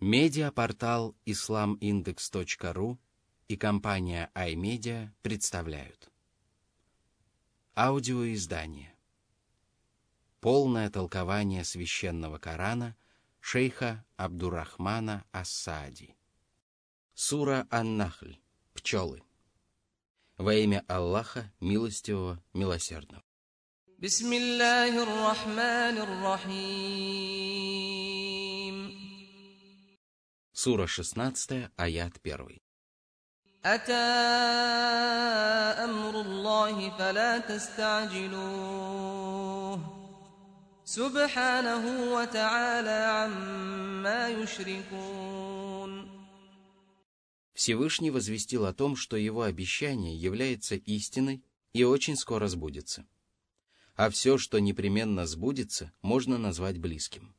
Медиапортал 0.00 1.14
islamindex.ru 1.24 2.98
и 3.48 3.56
компания 3.56 4.30
iMedia 4.34 5.10
представляют. 5.22 6.10
Аудиоиздание. 7.76 8.92
Полное 10.40 10.90
толкование 10.90 11.64
священного 11.64 12.38
Корана 12.38 12.96
шейха 13.40 14.04
Абдурахмана 14.16 15.24
Ассади. 15.30 16.16
Сура 17.14 17.66
Ан-Нахль. 17.70 18.36
Пчелы. 18.74 19.22
Во 20.36 20.52
имя 20.52 20.84
Аллаха, 20.88 21.52
милостивого, 21.60 22.42
милосердного. 22.52 23.22
Бисмиллахир 23.98 25.06
Рахманир 25.06 26.08
Рахим. 26.20 27.74
Сура 30.53 30.87
16, 30.87 31.69
аят 31.77 32.19
1. 32.23 32.59
أتى 33.65 33.93
أمر 35.83 36.21
الله 36.21 36.97
فلا 36.97 37.39
تستعجلوه 37.39 38.79
سبحانه 40.85 42.13
وتعالى 42.13 42.89
عما 42.89 44.29
يشركون 44.29 46.09
Всевышний 47.53 48.09
возвестил 48.09 48.65
о 48.65 48.73
том, 48.73 48.95
что 48.95 49.17
его 49.17 49.43
обещание 49.43 50.15
является 50.15 50.75
истиной 50.75 51.43
и 51.73 51.83
очень 51.83 52.15
скоро 52.15 52.47
сбудется. 52.47 53.05
А 53.95 54.09
все, 54.09 54.37
что 54.37 54.59
непременно 54.59 55.25
сбудется, 55.25 55.91
можно 56.01 56.37
назвать 56.37 56.77
близким. 56.77 57.35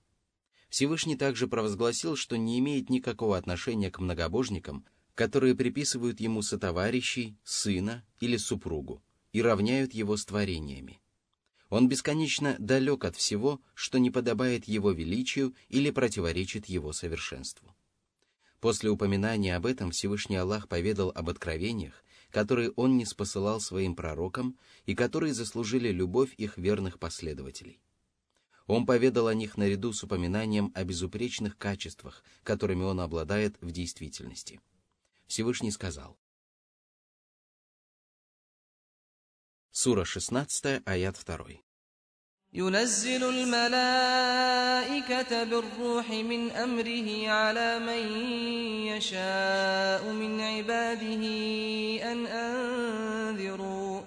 Всевышний 0.76 1.16
также 1.16 1.48
провозгласил, 1.48 2.18
что 2.18 2.36
не 2.36 2.60
имеет 2.60 2.90
никакого 2.90 3.38
отношения 3.38 3.90
к 3.90 4.00
многобожникам, 4.00 4.84
которые 5.14 5.56
приписывают 5.56 6.20
ему 6.20 6.42
сотоварищей, 6.42 7.38
сына 7.46 8.04
или 8.20 8.36
супругу 8.36 9.02
и 9.32 9.42
равняют 9.42 9.94
его 9.94 10.18
с 10.18 10.26
творениями. 10.26 11.00
Он 11.70 11.88
бесконечно 11.88 12.58
далек 12.60 13.06
от 13.06 13.16
всего, 13.16 13.62
что 13.74 14.00
не 14.00 14.12
подобает 14.12 14.66
его 14.66 14.92
величию 14.92 15.56
или 15.70 15.92
противоречит 15.92 16.66
его 16.66 16.92
совершенству. 16.92 17.74
После 18.60 18.90
упоминания 18.90 19.56
об 19.56 19.68
этом 19.68 19.92
Всевышний 19.92 20.36
Аллах 20.36 20.68
поведал 20.68 21.10
об 21.16 21.30
откровениях, 21.30 22.04
которые 22.32 22.72
Он 22.72 22.98
не 22.98 23.06
спосылал 23.06 23.62
своим 23.62 23.96
пророкам 23.96 24.60
и 24.86 24.94
которые 24.94 25.34
заслужили 25.34 25.88
любовь 25.88 26.34
их 26.36 26.58
верных 26.58 27.00
последователей. 27.00 27.80
Он 28.67 28.87
поведал 28.87 29.27
о 29.27 29.35
них 29.35 29.57
наряду 29.57 29.93
с 29.93 30.03
упоминанием 30.05 30.71
о 30.75 30.85
безупречных 30.85 31.59
качествах, 31.59 32.23
которыми 32.45 32.85
он 32.85 33.01
обладает 33.01 33.57
в 33.61 33.73
действительности. 33.73 34.61
Всевышний 35.27 35.73
сказал. 35.73 36.17
Сура 39.73 40.05
16, 40.05 40.83
аят 40.87 41.17
2. 41.17 41.61
ينزل 42.53 43.25
الملائكة 43.25 44.25
بالروح 45.45 46.11
من 46.11 46.51
أمره 46.51 47.29
على 47.29 47.79
من 47.79 48.17
يشاء 48.87 50.13
من 50.13 50.41
عباده 50.41 51.25
أن 52.13 52.27
أنذروا 52.27 54.03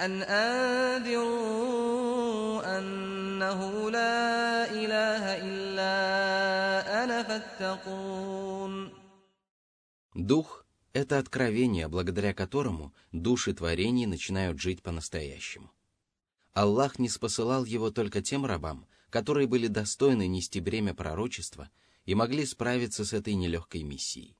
أن 0.00 0.22
أنذروا 0.22 1.70
أنه 3.44 3.90
لا 3.90 4.70
إله 4.80 5.24
إلا 5.48 5.94
أنا 7.04 7.18
فاتقون 7.22 8.90
Дух — 10.14 10.92
это 10.92 11.18
откровение, 11.18 11.86
благодаря 11.88 12.34
которому 12.34 12.92
души 13.12 13.54
творений 13.54 14.06
начинают 14.06 14.60
жить 14.60 14.82
по-настоящему. 14.82 15.70
Аллах 16.52 16.98
не 16.98 17.08
спосылал 17.08 17.64
его 17.64 17.90
только 17.90 18.20
тем 18.22 18.44
рабам, 18.44 18.86
которые 19.08 19.46
были 19.46 19.68
достойны 19.68 20.26
нести 20.26 20.60
бремя 20.60 20.94
пророчества 20.94 21.70
и 22.06 22.14
могли 22.14 22.44
справиться 22.44 23.04
с 23.04 23.12
этой 23.12 23.34
нелегкой 23.34 23.84
миссией. 23.84 24.36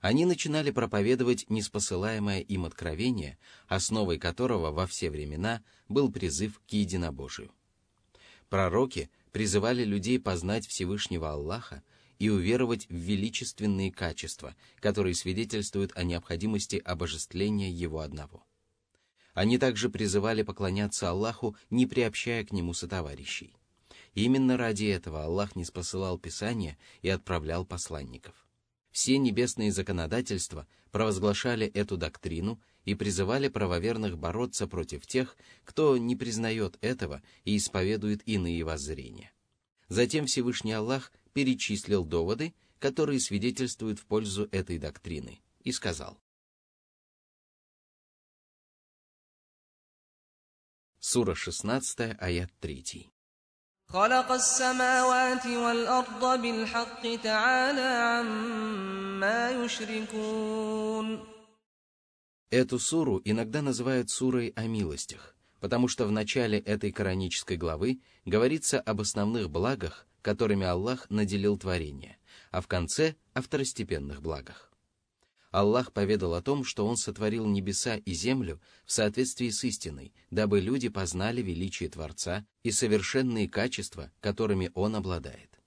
Они 0.00 0.26
начинали 0.26 0.70
проповедовать 0.70 1.48
неспосылаемое 1.48 2.40
им 2.40 2.66
откровение, 2.66 3.38
основой 3.66 4.18
которого 4.18 4.70
во 4.72 4.86
все 4.86 5.10
времена 5.10 5.62
был 5.88 6.12
призыв 6.12 6.60
к 6.68 6.72
единобожию. 6.72 7.50
Пророки 8.51 9.09
призывали 9.31 9.83
людей 9.83 10.19
познать 10.19 10.67
Всевышнего 10.67 11.31
Аллаха 11.31 11.81
и 12.19 12.29
уверовать 12.29 12.87
в 12.87 12.93
величественные 12.93 13.91
качества, 13.91 14.55
которые 14.79 15.15
свидетельствуют 15.15 15.91
о 15.95 16.03
необходимости 16.03 16.75
обожествления 16.85 17.71
Его 17.71 18.01
одного– 18.01 18.45
они 19.33 19.57
также 19.57 19.89
призывали 19.89 20.43
поклоняться 20.43 21.09
Аллаху, 21.09 21.55
не 21.69 21.85
приобщая 21.85 22.43
к 22.43 22.51
Нему 22.51 22.73
сотоварищей. 22.73 23.55
Именно 24.13 24.57
ради 24.57 24.85
этого 24.85 25.23
Аллах 25.23 25.55
не 25.55 25.63
спосылал 25.63 26.19
Писания 26.19 26.77
и 27.01 27.09
отправлял 27.09 27.65
посланников. 27.65 28.35
Все 28.91 29.17
небесные 29.17 29.71
законодательства 29.71 30.67
провозглашали 30.91 31.65
эту 31.65 31.95
доктрину 31.95 32.59
и 32.84 32.94
призывали 32.94 33.48
правоверных 33.48 34.16
бороться 34.16 34.66
против 34.66 35.06
тех, 35.06 35.36
кто 35.64 35.96
не 35.98 36.16
признает 36.16 36.78
этого 36.80 37.22
и 37.44 37.56
исповедует 37.56 38.22
иные 38.26 38.64
воззрения. 38.64 39.32
Затем 39.88 40.26
Всевышний 40.26 40.72
Аллах 40.72 41.12
перечислил 41.32 42.04
доводы, 42.04 42.54
которые 42.78 43.20
свидетельствуют 43.20 43.98
в 43.98 44.06
пользу 44.06 44.48
этой 44.52 44.78
доктрины, 44.78 45.40
и 45.60 45.72
сказал, 45.72 46.18
Сура 51.00 51.34
16, 51.34 52.16
аят 52.18 52.50
3. 52.60 53.10
خلق 53.88 54.32
السماوات 54.32 55.46
والأرض 55.46 56.42
بالحق 56.42 57.02
تعالى 57.22 57.80
عما 57.80 59.50
يشركون 59.50 61.29
Эту 62.51 62.79
суру 62.79 63.21
иногда 63.23 63.61
называют 63.61 64.09
сурой 64.09 64.49
о 64.57 64.67
милостях, 64.67 65.37
потому 65.61 65.87
что 65.87 66.05
в 66.05 66.11
начале 66.11 66.59
этой 66.59 66.91
коранической 66.91 67.55
главы 67.55 68.01
говорится 68.25 68.77
об 68.81 68.99
основных 68.99 69.49
благах, 69.49 70.05
которыми 70.21 70.65
Аллах 70.65 71.09
наделил 71.09 71.57
творение, 71.57 72.17
а 72.51 72.59
в 72.59 72.67
конце— 72.67 73.15
о 73.33 73.41
второстепенных 73.41 74.21
благах. 74.21 74.69
Аллах 75.51 75.93
поведал 75.93 76.33
о 76.33 76.41
том, 76.41 76.65
что 76.65 76.85
Он 76.85 76.97
сотворил 76.97 77.45
небеса 77.45 77.95
и 77.95 78.11
землю 78.11 78.59
в 78.85 78.91
соответствии 78.91 79.49
с 79.49 79.63
истиной, 79.63 80.13
дабы 80.29 80.59
люди 80.59 80.89
познали 80.89 81.41
величие 81.41 81.87
Творца 81.87 82.45
и 82.63 82.71
совершенные 82.71 83.47
качества, 83.47 84.11
которыми 84.19 84.71
Он 84.73 84.97
обладает. 84.97 85.60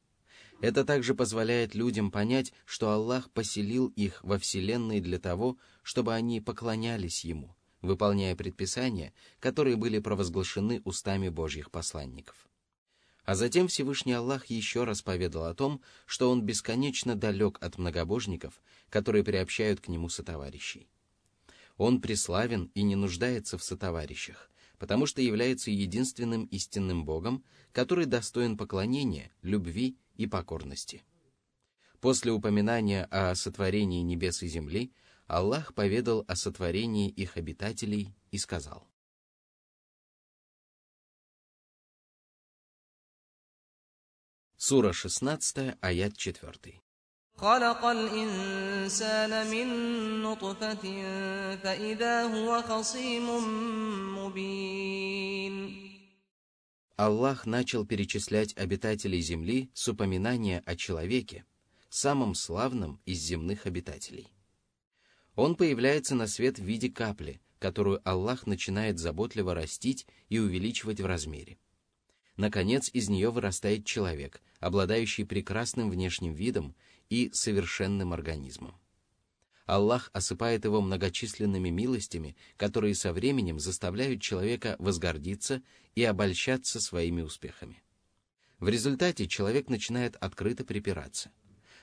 Это 0.60 0.84
также 0.84 1.14
позволяет 1.14 1.74
людям 1.74 2.10
понять, 2.10 2.52
что 2.64 2.90
Аллах 2.90 3.30
поселил 3.30 3.88
их 3.88 4.22
во 4.22 4.38
Вселенной 4.38 5.00
для 5.00 5.18
того, 5.18 5.58
чтобы 5.82 6.14
они 6.14 6.40
поклонялись 6.40 7.24
Ему, 7.24 7.54
выполняя 7.82 8.34
предписания, 8.36 9.12
которые 9.40 9.76
были 9.76 9.98
провозглашены 9.98 10.80
устами 10.84 11.28
Божьих 11.28 11.70
посланников. 11.70 12.48
А 13.24 13.34
затем 13.34 13.68
Всевышний 13.68 14.12
Аллах 14.12 14.46
еще 14.46 14.84
раз 14.84 15.00
поведал 15.02 15.46
о 15.46 15.54
том, 15.54 15.80
что 16.04 16.30
Он 16.30 16.42
бесконечно 16.42 17.14
далек 17.14 17.58
от 17.62 17.78
многобожников, 17.78 18.62
которые 18.90 19.24
приобщают 19.24 19.80
к 19.80 19.88
Нему 19.88 20.08
сотоварищей. 20.08 20.88
Он 21.76 22.00
преславен 22.00 22.70
и 22.74 22.82
не 22.82 22.96
нуждается 22.96 23.58
в 23.58 23.64
сотоварищах, 23.64 24.50
потому 24.78 25.06
что 25.06 25.22
является 25.22 25.70
единственным 25.70 26.44
истинным 26.44 27.04
Богом, 27.04 27.44
который 27.72 28.06
достоин 28.06 28.56
поклонения, 28.56 29.30
любви 29.42 29.96
и 30.16 30.26
покорности. 30.26 31.02
После 32.00 32.32
упоминания 32.32 33.04
о 33.06 33.34
сотворении 33.34 34.02
небес 34.02 34.42
и 34.42 34.46
земли, 34.46 34.92
Аллах 35.26 35.74
поведал 35.74 36.24
о 36.28 36.36
сотворении 36.36 37.08
их 37.08 37.36
обитателей 37.36 38.14
и 38.30 38.38
сказал. 38.38 38.86
Сура 44.56 44.92
16, 44.92 45.76
аят 45.80 46.16
4. 46.16 46.83
خلق 47.39 47.85
الإنسان 47.85 49.47
من 49.51 49.67
نطفة 50.21 50.83
فإذا 51.55 52.23
هو 52.23 52.61
خصيم 52.61 53.27
مبين 54.17 55.79
Аллах 56.97 57.45
начал 57.45 57.85
перечислять 57.85 58.53
обитателей 58.57 59.21
земли 59.21 59.71
с 59.73 59.87
упоминания 59.87 60.61
о 60.65 60.75
человеке, 60.75 61.45
самом 61.89 62.35
славном 62.35 62.99
из 63.05 63.19
земных 63.19 63.65
обитателей. 63.65 64.33
Он 65.35 65.55
появляется 65.55 66.15
на 66.15 66.27
свет 66.27 66.59
в 66.59 66.63
виде 66.65 66.89
капли, 66.89 67.39
которую 67.57 68.01
Аллах 68.03 68.47
начинает 68.47 68.99
заботливо 68.99 69.53
растить 69.55 70.07
и 70.27 70.39
увеличивать 70.39 70.99
в 70.99 71.05
размере. 71.05 71.57
Наконец, 72.35 72.89
из 72.91 73.07
нее 73.07 73.31
вырастает 73.31 73.85
человек, 73.85 74.41
обладающий 74.59 75.25
прекрасным 75.25 75.89
внешним 75.89 76.33
видом 76.33 76.75
и 77.14 77.30
совершенным 77.32 78.12
организмом. 78.12 78.74
Аллах 79.66 80.10
осыпает 80.12 80.64
его 80.64 80.80
многочисленными 80.80 81.70
милостями, 81.70 82.36
которые 82.56 82.96
со 82.96 83.12
временем 83.12 83.60
заставляют 83.60 84.20
человека 84.20 84.74
возгордиться 84.80 85.62
и 85.94 86.02
обольщаться 86.02 86.80
своими 86.80 87.22
успехами. 87.22 87.82
В 88.58 88.68
результате 88.68 89.28
человек 89.28 89.68
начинает 89.68 90.16
открыто 90.16 90.64
припираться. 90.64 91.30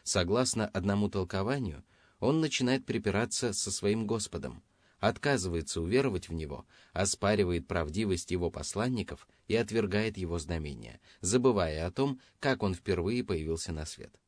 Согласно 0.04 0.68
одному 0.68 1.10
толкованию, 1.10 1.84
он 2.20 2.42
начинает 2.42 2.86
припираться 2.86 3.54
со 3.54 3.72
своим 3.72 4.06
Господом, 4.06 4.62
отказывается 5.00 5.82
уверовать 5.82 6.28
в 6.28 6.34
Него, 6.34 6.66
оспаривает 6.92 7.68
правдивость 7.68 8.32
Его 8.32 8.52
посланников 8.52 9.28
и 9.48 9.56
отвергает 9.56 10.18
Его 10.18 10.38
знамения, 10.40 11.00
забывая 11.22 11.88
о 11.88 11.92
том, 11.92 12.20
как 12.40 12.64
Он 12.64 12.76
впервые 12.76 13.24
появился 13.24 13.72
на 13.72 13.86
свет. 13.86 14.21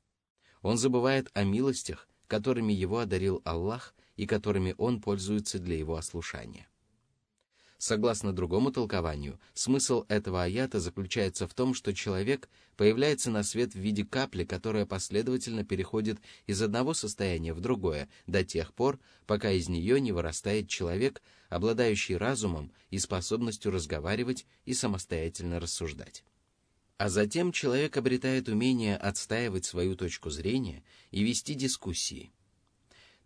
Он 0.63 0.77
забывает 0.77 1.29
о 1.33 1.43
милостях, 1.43 2.07
которыми 2.27 2.73
его 2.73 2.99
одарил 2.99 3.41
Аллах 3.45 3.93
и 4.15 4.25
которыми 4.25 4.73
он 4.77 5.01
пользуется 5.01 5.59
для 5.59 5.77
его 5.77 5.95
ослушания. 5.97 6.67
Согласно 7.77 8.31
другому 8.31 8.71
толкованию, 8.71 9.41
смысл 9.53 10.05
этого 10.07 10.43
аята 10.43 10.79
заключается 10.79 11.49
в 11.49 11.53
том, 11.53 11.73
что 11.73 11.93
человек 11.93 12.47
появляется 12.77 13.29
на 13.29 13.43
свет 13.43 13.73
в 13.73 13.77
виде 13.77 14.05
капли, 14.05 14.45
которая 14.45 14.85
последовательно 14.85 15.65
переходит 15.65 16.21
из 16.47 16.61
одного 16.61 16.93
состояния 16.93 17.53
в 17.53 17.59
другое 17.59 18.07
до 18.25 18.45
тех 18.45 18.73
пор, 18.73 18.99
пока 19.27 19.51
из 19.51 19.67
нее 19.67 19.99
не 19.99 20.13
вырастает 20.13 20.69
человек, 20.69 21.21
обладающий 21.49 22.15
разумом 22.15 22.71
и 22.89 22.99
способностью 22.99 23.69
разговаривать 23.69 24.45
и 24.63 24.73
самостоятельно 24.73 25.59
рассуждать. 25.59 26.23
А 27.02 27.08
затем 27.08 27.52
человек 27.52 27.96
обретает 27.96 28.48
умение 28.48 28.96
отстаивать 28.96 29.64
свою 29.64 29.96
точку 29.96 30.30
зрения 30.30 30.82
и 31.10 31.22
вести 31.22 31.54
дискуссии. 31.54 32.32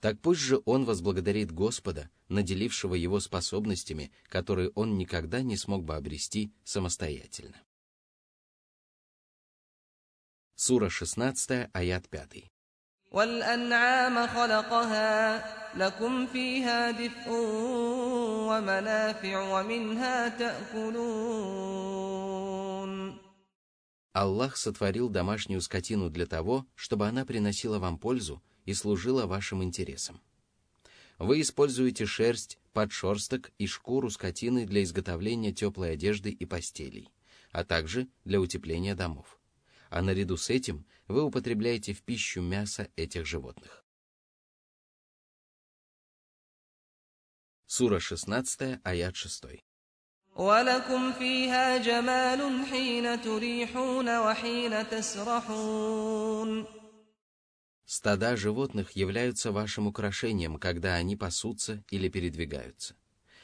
Так 0.01 0.21
пусть 0.21 0.41
же 0.41 0.61
он 0.65 0.85
возблагодарит 0.85 1.53
Господа, 1.53 2.11
наделившего 2.29 2.95
его 2.95 3.21
способностями, 3.21 4.11
которые 4.29 4.71
он 4.75 4.99
никогда 4.99 5.43
не 5.43 5.57
смог 5.57 5.85
бы 5.85 5.95
обрести 5.95 6.53
самостоятельно. 6.65 7.63
Сура 10.55 10.91
16, 10.91 11.71
аят 11.73 12.09
5. 12.09 12.53
والأنعام 13.13 14.27
خلقها 14.27 15.45
لكم 15.77 16.27
فيها 16.27 16.91
دفء 16.91 17.31
ومنافع 18.49 19.41
ومنها 19.41 20.29
تأكلون 20.29 22.26
Аллах 24.18 24.58
сотворил 24.58 25.10
домашнюю 25.10 25.62
скотину 25.62 26.10
для 26.10 26.26
того, 26.26 26.66
чтобы 26.74 27.08
она 27.08 27.24
приносила 27.24 27.78
вам 27.78 28.00
пользу 28.00 28.42
и 28.66 28.74
служила 28.74 29.28
вашим 29.28 29.64
интересам. 29.64 30.20
Вы 31.20 31.42
используете 31.42 32.08
шерсть, 32.08 32.58
подшерсток 32.74 33.52
и 33.60 33.68
шкуру 33.68 34.10
скотины 34.10 34.66
для 34.66 34.82
изготовления 34.82 35.54
теплой 35.54 35.92
одежды 35.92 36.32
и 36.32 36.46
постелей, 36.48 37.12
а 37.52 37.64
также 37.64 38.08
для 38.26 38.42
утепления 38.42 38.96
домов. 38.96 39.40
А 39.92 40.02
наряду 40.02 40.36
с 40.36 40.50
этим 40.50 40.88
вы 41.08 41.22
употребляете 41.22 41.94
в 41.94 42.02
пищу 42.02 42.42
мясо 42.42 42.90
этих 42.96 43.28
животных. 43.28 43.86
Сура 47.68 48.00
16, 48.00 48.80
аят 48.84 49.16
6. 49.16 49.67
ولكم 50.37 51.13
فيها 51.13 51.79
جمال 51.79 52.67
حين 52.67 53.21
تريحون 53.21 54.19
وحين 54.19 54.89
تسرحون 54.89 56.67
Стада 57.85 58.37
животных 58.37 58.93
являются 58.93 59.53
вашим 59.53 59.87
украшением, 59.87 60.59
когда 60.59 60.95
они 60.95 61.15
пасутся 61.15 61.85
или 61.91 62.09
передвигаются. 62.09 62.95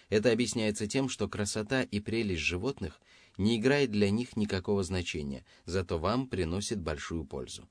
Это 0.09 0.33
объясняется 0.33 0.87
тем, 0.87 1.11
что 1.11 1.29
красота 1.29 1.83
и 1.83 2.01
прелесть 2.01 2.41
животных 2.41 2.99
не 3.37 3.59
играет 3.59 3.91
для 3.91 4.09
них 4.09 4.37
никакого 4.37 4.83
значения, 4.83 5.45
зато 5.67 5.99
вам 5.99 6.27
приносит 6.27 6.81
большую 6.81 7.27
пользу. 7.27 7.69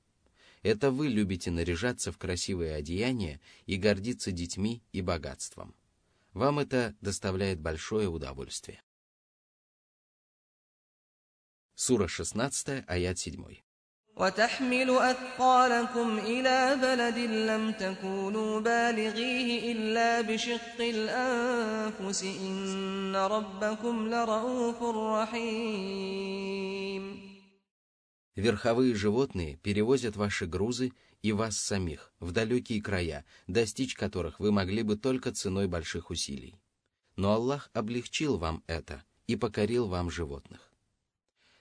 Это 0.62 0.92
вы 0.92 1.08
любите 1.08 1.50
наряжаться 1.50 2.12
в 2.12 2.18
красивые 2.18 2.76
одеяния 2.76 3.40
и 3.66 3.74
гордиться 3.76 4.30
детьми 4.30 4.80
и 4.92 5.00
богатством. 5.02 5.74
Вам 6.32 6.60
это 6.60 6.94
доставляет 7.00 7.60
большое 7.60 8.08
удовольствие. 8.08 8.80
Сура 11.74 12.08
16, 12.08 12.84
аят 12.86 13.18
7. 13.18 13.62
وتحمل 14.18 14.90
أثقالكم 14.90 16.18
إلى 16.18 16.76
بلد 16.82 17.18
لم 17.18 17.72
تكونوا 17.72 18.60
بالغيه 18.60 19.72
إلا 19.72 20.20
بشق 20.20 20.80
الأنفس 20.80 22.22
إن 22.22 23.16
ربكم 23.16 24.08
لرؤوف 24.08 24.82
رحيم 24.82 26.58
Верховые 28.34 28.94
животные 28.94 29.56
перевозят 29.56 30.14
ваши 30.16 30.46
грузы 30.46 30.92
и 31.22 31.32
вас 31.32 31.58
самих 31.58 32.12
в 32.20 32.30
далекие 32.30 32.80
края, 32.80 33.24
достичь 33.48 33.94
которых 33.94 34.38
вы 34.38 34.52
могли 34.52 34.82
бы 34.82 34.96
только 34.96 35.32
ценой 35.32 35.66
больших 35.66 36.10
усилий. 36.10 36.54
Но 37.16 37.32
Аллах 37.32 37.68
облегчил 37.72 38.36
вам 38.36 38.62
это 38.68 39.02
и 39.26 39.34
покорил 39.34 39.88
вам 39.88 40.08
животных. 40.08 40.71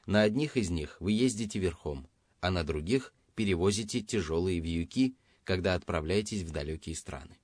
На 0.07 0.23
одних 0.23 0.57
из 0.57 0.71
них 0.71 0.97
вы 1.01 1.13
ездите 1.13 1.59
верхом, 1.59 2.09
а 2.41 2.51
на 2.51 2.65
других 2.65 3.15
перевозите 3.35 4.01
тяжелые 4.01 4.61
вьюки, 4.61 5.17
когда 5.45 5.75
отправляетесь 5.75 6.43
в 6.43 6.51
далекие 6.51 6.97
страны. 6.97 7.39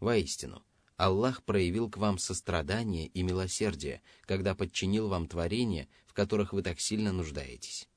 Воистину, 0.00 0.64
Аллах 0.96 1.44
проявил 1.44 1.88
к 1.88 1.96
вам 1.96 2.18
сострадание 2.18 3.06
и 3.06 3.22
милосердие, 3.22 4.02
когда 4.22 4.54
подчинил 4.54 5.08
вам 5.08 5.28
творения, 5.28 5.88
в 6.06 6.12
которых 6.12 6.52
вы 6.52 6.62
так 6.62 6.80
сильно 6.80 7.12
нуждаетесь. 7.12 7.88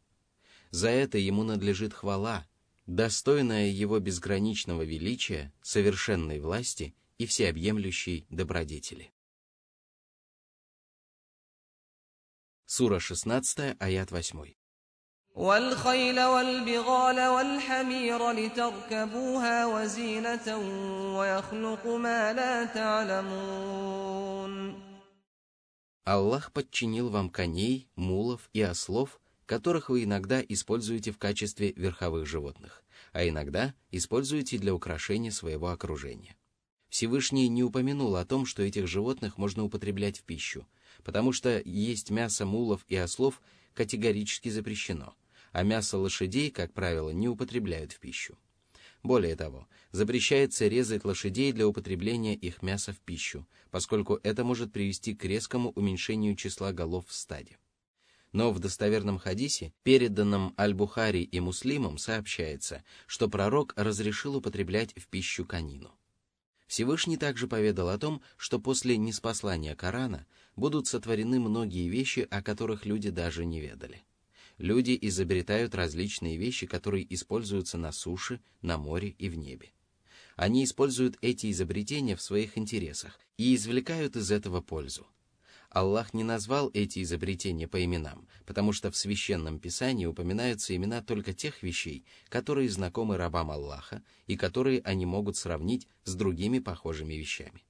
За 0.69 0.89
это 0.89 1.17
ему 1.17 1.43
надлежит 1.43 1.93
хвала, 1.93 2.47
достойная 2.85 3.69
его 3.69 3.99
безграничного 3.99 4.83
величия, 4.83 5.51
совершенной 5.61 6.39
власти 6.39 6.95
и 7.17 7.25
всеобъемлющей 7.25 8.25
добродетели. 8.29 9.11
Сура 12.70 12.98
16, 12.98 13.76
аят 13.80 14.10
8. 14.10 14.54
والخيل 15.36 16.20
والبغال 16.20 17.26
والحمير 17.26 18.30
لتركبوها 18.32 19.66
وزينة 19.66 20.56
ويخلق 21.18 21.86
ما 21.86 22.32
لا 22.32 22.64
تعلمون 22.64 24.16
Аллах 26.06 26.52
подчинил 26.52 27.08
вам 27.10 27.28
коней, 27.30 27.88
мулов 27.96 28.48
и 28.52 28.62
ослов, 28.62 29.20
которых 29.44 29.88
вы 29.90 30.04
иногда 30.04 30.40
используете 30.40 31.10
в 31.10 31.18
качестве 31.18 31.72
верховых 31.72 32.26
животных, 32.26 32.84
а 33.12 33.26
иногда 33.28 33.74
используете 33.90 34.58
для 34.58 34.72
украшения 34.72 35.32
своего 35.32 35.68
окружения. 35.68 36.36
Всевышний 36.88 37.48
не 37.48 37.64
упомянул 37.64 38.14
о 38.14 38.24
том, 38.24 38.46
что 38.46 38.62
этих 38.62 38.86
животных 38.86 39.36
можно 39.36 39.64
употреблять 39.64 40.20
в 40.20 40.22
пищу, 40.22 40.64
потому 41.03 41.31
что 41.31 41.61
есть 41.63 42.09
мясо 42.09 42.45
мулов 42.45 42.85
и 42.87 42.95
ослов 42.95 43.41
категорически 43.73 44.49
запрещено, 44.49 45.15
а 45.51 45.63
мясо 45.63 45.97
лошадей, 45.97 46.51
как 46.51 46.73
правило, 46.73 47.09
не 47.09 47.27
употребляют 47.27 47.91
в 47.93 47.99
пищу. 47.99 48.37
Более 49.03 49.35
того, 49.35 49.67
запрещается 49.91 50.67
резать 50.67 51.05
лошадей 51.05 51.51
для 51.53 51.67
употребления 51.67 52.35
их 52.35 52.61
мяса 52.61 52.93
в 52.93 52.99
пищу, 52.99 53.47
поскольку 53.71 54.19
это 54.21 54.43
может 54.43 54.71
привести 54.71 55.15
к 55.15 55.25
резкому 55.25 55.71
уменьшению 55.71 56.35
числа 56.35 56.71
голов 56.71 57.07
в 57.07 57.13
стаде. 57.13 57.57
Но 58.31 58.51
в 58.51 58.59
достоверном 58.59 59.17
хадисе, 59.17 59.73
переданном 59.83 60.53
Аль-Бухари 60.57 61.23
и 61.23 61.39
Муслимам, 61.39 61.97
сообщается, 61.97 62.83
что 63.07 63.27
пророк 63.27 63.73
разрешил 63.75 64.37
употреблять 64.37 64.93
в 64.95 65.07
пищу 65.07 65.45
конину. 65.45 65.91
Всевышний 66.67 67.17
также 67.17 67.47
поведал 67.47 67.89
о 67.89 67.97
том, 67.97 68.21
что 68.37 68.57
после 68.57 68.95
неспослания 68.95 69.75
Корана 69.75 70.25
будут 70.55 70.87
сотворены 70.87 71.39
многие 71.39 71.87
вещи, 71.87 72.27
о 72.29 72.41
которых 72.41 72.85
люди 72.85 73.09
даже 73.09 73.45
не 73.45 73.59
ведали. 73.59 74.03
Люди 74.57 74.97
изобретают 75.01 75.73
различные 75.73 76.37
вещи, 76.37 76.67
которые 76.67 77.11
используются 77.13 77.77
на 77.77 77.91
суше, 77.91 78.41
на 78.61 78.77
море 78.77 79.15
и 79.17 79.27
в 79.29 79.35
небе. 79.35 79.71
Они 80.35 80.63
используют 80.63 81.17
эти 81.21 81.51
изобретения 81.51 82.15
в 82.15 82.21
своих 82.21 82.57
интересах 82.57 83.19
и 83.37 83.55
извлекают 83.55 84.15
из 84.15 84.31
этого 84.31 84.61
пользу. 84.61 85.07
Аллах 85.71 86.13
не 86.13 86.23
назвал 86.23 86.69
эти 86.73 87.01
изобретения 87.01 87.65
по 87.65 87.83
именам, 87.83 88.27
потому 88.45 88.73
что 88.73 88.91
в 88.91 88.97
священном 88.97 89.57
писании 89.57 90.05
упоминаются 90.05 90.75
имена 90.75 91.01
только 91.01 91.33
тех 91.33 91.63
вещей, 91.63 92.05
которые 92.27 92.69
знакомы 92.69 93.15
рабам 93.15 93.51
Аллаха 93.51 94.03
и 94.27 94.35
которые 94.35 94.81
они 94.81 95.05
могут 95.05 95.37
сравнить 95.37 95.87
с 96.03 96.13
другими 96.13 96.59
похожими 96.59 97.13
вещами. 97.13 97.63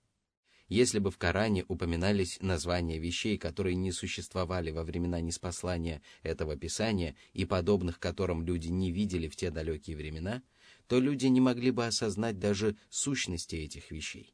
Если 0.71 0.99
бы 0.99 1.11
в 1.11 1.17
Коране 1.17 1.65
упоминались 1.67 2.37
названия 2.39 2.97
вещей, 2.97 3.37
которые 3.37 3.75
не 3.75 3.91
существовали 3.91 4.71
во 4.71 4.85
времена 4.85 5.19
неспослания 5.19 6.01
этого 6.23 6.55
Писания 6.55 7.17
и 7.33 7.43
подобных 7.43 7.99
которым 7.99 8.41
люди 8.41 8.69
не 8.69 8.89
видели 8.89 9.27
в 9.27 9.35
те 9.35 9.51
далекие 9.51 9.97
времена, 9.97 10.41
то 10.87 11.01
люди 11.01 11.25
не 11.25 11.41
могли 11.41 11.71
бы 11.71 11.85
осознать 11.85 12.39
даже 12.39 12.77
сущности 12.89 13.57
этих 13.57 13.91
вещей. 13.91 14.33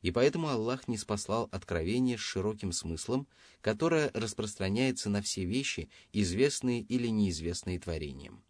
И 0.00 0.10
поэтому 0.10 0.48
Аллах 0.48 0.88
не 0.88 0.98
спаслал 0.98 1.48
откровение 1.52 2.18
с 2.18 2.22
широким 2.22 2.72
смыслом, 2.72 3.28
которое 3.60 4.10
распространяется 4.14 5.10
на 5.10 5.22
все 5.22 5.44
вещи, 5.44 5.88
известные 6.12 6.80
или 6.80 7.06
неизвестные 7.06 7.78
творением. 7.78 8.42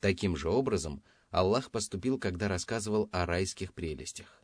Таким 0.00 0.36
же 0.36 0.48
образом 0.48 1.00
Аллах 1.30 1.70
поступил, 1.70 2.18
когда 2.18 2.48
рассказывал 2.48 3.08
о 3.12 3.24
райских 3.24 3.72
прелестях. 3.72 4.43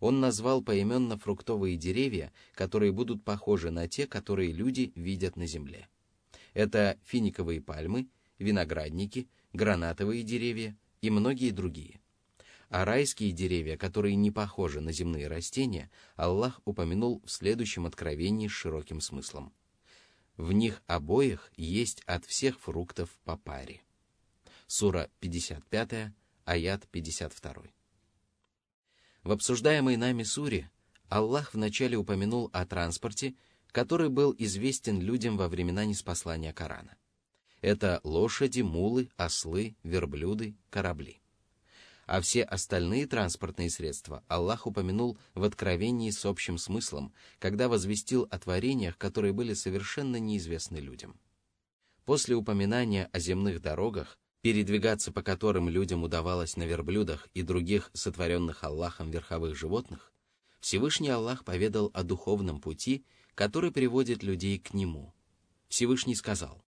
Он 0.00 0.18
назвал 0.18 0.62
поименно 0.62 1.18
фруктовые 1.18 1.76
деревья, 1.76 2.32
которые 2.54 2.90
будут 2.90 3.22
похожи 3.22 3.70
на 3.70 3.86
те, 3.86 4.06
которые 4.06 4.50
люди 4.50 4.92
видят 4.94 5.36
на 5.36 5.46
земле. 5.46 5.88
Это 6.54 6.98
финиковые 7.04 7.60
пальмы, 7.60 8.08
виноградники, 8.38 9.28
гранатовые 9.52 10.22
деревья 10.22 10.76
и 11.02 11.10
многие 11.10 11.50
другие. 11.50 12.00
А 12.70 12.84
райские 12.84 13.32
деревья, 13.32 13.76
которые 13.76 14.14
не 14.14 14.30
похожи 14.30 14.80
на 14.80 14.92
земные 14.92 15.28
растения, 15.28 15.90
Аллах 16.16 16.60
упомянул 16.64 17.20
в 17.24 17.30
следующем 17.30 17.84
откровении 17.84 18.48
с 18.48 18.52
широким 18.52 19.00
смыслом. 19.00 19.52
В 20.36 20.52
них 20.52 20.82
обоих 20.86 21.52
есть 21.56 22.02
от 22.06 22.24
всех 22.24 22.58
фруктов 22.58 23.10
по 23.24 23.36
паре. 23.36 23.82
Сура 24.66 25.10
55, 25.20 26.12
аят 26.44 26.88
52. 26.88 27.79
В 29.22 29.32
обсуждаемой 29.32 29.96
нами 29.96 30.22
суре 30.22 30.70
Аллах 31.08 31.52
вначале 31.54 31.96
упомянул 31.96 32.48
о 32.52 32.64
транспорте, 32.64 33.34
который 33.70 34.08
был 34.08 34.34
известен 34.38 35.00
людям 35.00 35.36
во 35.36 35.48
времена 35.48 35.84
неспослания 35.84 36.52
Корана. 36.52 36.96
Это 37.60 38.00
лошади, 38.04 38.62
мулы, 38.62 39.10
ослы, 39.16 39.76
верблюды, 39.82 40.56
корабли. 40.70 41.20
А 42.06 42.20
все 42.20 42.42
остальные 42.42 43.06
транспортные 43.06 43.70
средства 43.70 44.24
Аллах 44.26 44.66
упомянул 44.66 45.18
в 45.34 45.44
Откровении 45.44 46.10
с 46.10 46.24
общим 46.24 46.58
смыслом, 46.58 47.12
когда 47.38 47.68
возвестил 47.68 48.26
о 48.30 48.38
творениях, 48.38 48.96
которые 48.96 49.32
были 49.32 49.54
совершенно 49.54 50.16
неизвестны 50.16 50.78
людям. 50.78 51.20
После 52.06 52.34
упоминания 52.34 53.08
о 53.12 53.20
земных 53.20 53.60
дорогах 53.60 54.18
передвигаться 54.41 55.11
по 55.11 55.23
которым 55.23 55.69
людям 55.69 56.03
удавалось 56.03 56.55
на 56.55 56.63
верблюдах 56.63 57.27
и 57.33 57.41
других 57.41 57.89
сотворенных 57.93 58.63
Аллахом 58.63 59.09
верховых 59.09 59.55
животных, 59.55 60.13
Всевышний 60.59 61.09
Аллах 61.09 61.43
поведал 61.43 61.91
о 61.93 62.03
духовном 62.03 62.61
пути, 62.61 63.05
который 63.33 63.71
приводит 63.71 64.23
людей 64.23 64.59
к 64.59 64.73
Нему. 64.73 65.13
Всевышний 65.67 66.15
сказал, 66.15 66.63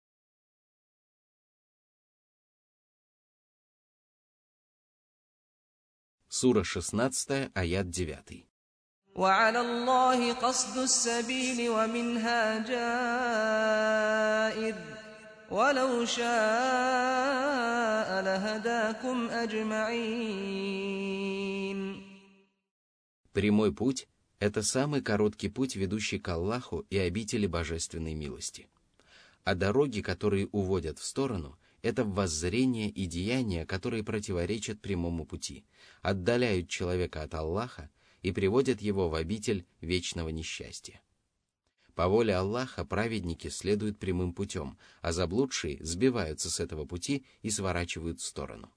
Сура 6.29 6.65
16, 6.65 7.51
аят 7.55 7.91
9. 7.91 8.47
وعلى 9.15 9.61
الله 9.61 10.33
قصد 10.33 10.79
السبيل 10.79 11.71
ومنها 11.71 12.59
جائر 14.59 14.75
ولو 15.51 16.05
شاء 16.05 16.25
لهداكم 18.23 19.29
أجمعين 19.31 20.85
Прямой 23.33 23.73
путь – 23.75 24.39
это 24.39 24.63
самый 24.63 25.03
короткий 25.03 25.49
путь, 25.49 25.75
ведущий 25.75 26.21
к 26.21 26.29
Аллаху 26.29 26.87
и 26.89 26.99
обители 26.99 27.47
божественной 27.49 28.15
милости. 28.15 28.69
А 29.43 29.57
дороги, 29.57 30.01
которые 30.01 30.47
уводят 30.53 30.99
в 30.99 31.05
сторону – 31.05 31.83
это 31.83 32.05
воззрения 32.05 32.89
и 32.89 33.05
деяния, 33.07 33.67
которые 33.67 34.03
противоречат 34.03 34.81
прямому 34.81 35.27
пути, 35.27 35.67
отдаляют 36.01 36.69
человека 36.69 37.23
от 37.23 37.35
Аллаха 37.35 37.91
и 38.23 38.33
приводят 38.33 38.81
его 38.81 39.11
в 39.11 39.15
обитель 39.15 39.67
вечного 39.83 40.31
несчастья. 40.31 41.03
По 42.00 42.08
воле 42.08 42.34
Аллаха 42.34 42.86
праведники 42.86 43.50
следуют 43.50 44.00
прямым 44.00 44.32
путем, 44.32 44.78
а 45.02 45.12
заблудшие 45.12 45.84
сбиваются 45.84 46.50
с 46.50 46.62
этого 46.62 46.86
пути 46.86 47.26
и 47.42 47.50
сворачивают 47.50 48.22
в 48.22 48.26
сторону. 48.26 48.72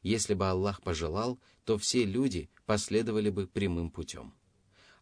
Если 0.00 0.32
бы 0.32 0.48
Аллах 0.48 0.80
пожелал, 0.80 1.38
то 1.66 1.76
все 1.76 2.06
люди 2.06 2.48
последовали 2.64 3.28
бы 3.28 3.46
прямым 3.48 3.90
путем. 3.90 4.32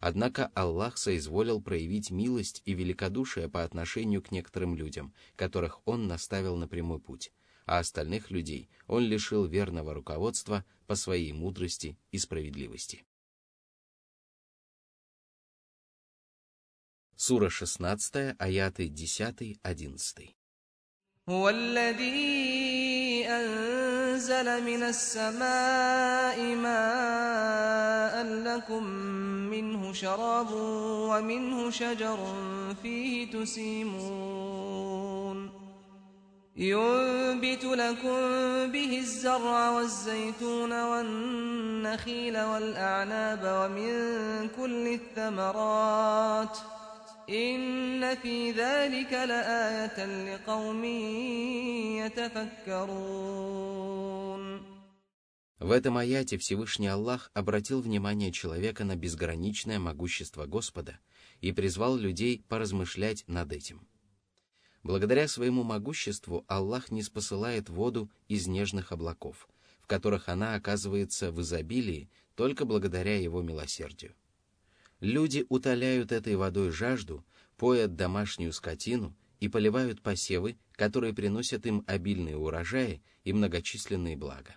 Однако 0.01 0.51
Аллах 0.55 0.97
соизволил 0.97 1.61
проявить 1.61 2.11
милость 2.11 2.61
и 2.65 2.73
великодушие 2.73 3.47
по 3.47 3.63
отношению 3.63 4.21
к 4.21 4.31
некоторым 4.31 4.75
людям, 4.75 5.13
которых 5.37 5.79
Он 5.85 6.05
наставил 6.05 6.57
на 6.57 6.67
прямой 6.67 6.99
путь, 6.99 7.31
а 7.65 7.79
остальных 7.79 8.29
людей 8.29 8.69
Он 8.87 9.05
лишил 9.05 9.45
верного 9.45 9.93
руководства 9.93 10.65
по 10.85 10.95
своей 10.95 11.31
мудрости 11.31 11.97
и 12.11 12.17
справедливости. 12.17 13.05
Сура 17.16 17.50
16, 17.50 18.34
аяты 18.38 18.88
10-11. 18.88 20.34
هو 21.28 21.48
الذي 21.48 23.24
أنزل 23.28 24.64
من 24.64 24.82
السماء 24.82 26.54
ماء 26.54 28.24
لكم 28.24 28.84
منه 29.54 29.92
شراب 29.92 30.50
ومنه 30.50 31.70
شجر 31.70 32.34
فيه 32.82 33.30
تسيمون 33.30 34.72
ينبت 36.56 37.64
لكم 37.64 38.18
به 38.72 38.98
الزرع 38.98 39.70
والزيتون 39.70 40.72
والنخيل 40.82 42.40
والأعناب 42.40 43.40
ومن 43.44 44.48
كل 44.48 44.86
الثمرات ۖ 44.94 46.75
إن 47.28 48.14
في 48.14 48.52
ذلك 48.52 49.12
لآية 49.12 50.06
لقوم 50.34 50.84
يتفكرون 52.06 53.42
В 55.62 55.70
этом 55.70 55.96
аяте 55.96 56.38
Всевышний 56.38 56.88
Аллах 56.88 57.30
обратил 57.34 57.80
внимание 57.80 58.32
человека 58.32 58.82
на 58.84 58.96
безграничное 58.96 59.78
могущество 59.78 60.46
Господа 60.46 60.98
и 61.40 61.52
призвал 61.52 61.96
людей 61.96 62.44
поразмышлять 62.48 63.22
над 63.28 63.52
этим. 63.52 63.86
Благодаря 64.82 65.28
своему 65.28 65.62
могуществу 65.62 66.44
Аллах 66.48 66.90
не 66.90 67.04
спосылает 67.04 67.68
воду 67.68 68.10
из 68.26 68.48
нежных 68.48 68.90
облаков, 68.90 69.48
в 69.80 69.86
которых 69.86 70.28
она 70.28 70.56
оказывается 70.56 71.30
в 71.30 71.40
изобилии 71.40 72.10
только 72.34 72.64
благодаря 72.64 73.16
его 73.20 73.40
милосердию. 73.40 74.14
Люди 75.00 75.44
утоляют 75.48 76.12
этой 76.12 76.36
водой 76.36 76.70
жажду, 76.70 77.24
поят 77.56 77.96
домашнюю 77.96 78.52
скотину 78.52 79.16
и 79.40 79.48
поливают 79.48 80.00
посевы, 80.00 80.58
которые 80.72 81.12
приносят 81.12 81.66
им 81.66 81.82
обильные 81.88 82.36
урожаи 82.36 83.02
и 83.24 83.32
многочисленные 83.32 84.16
блага. 84.16 84.56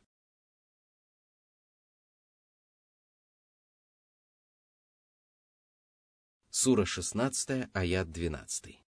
Сура 6.52 6.86
16, 6.86 7.70
аят 7.74 8.12
12. 8.12 8.86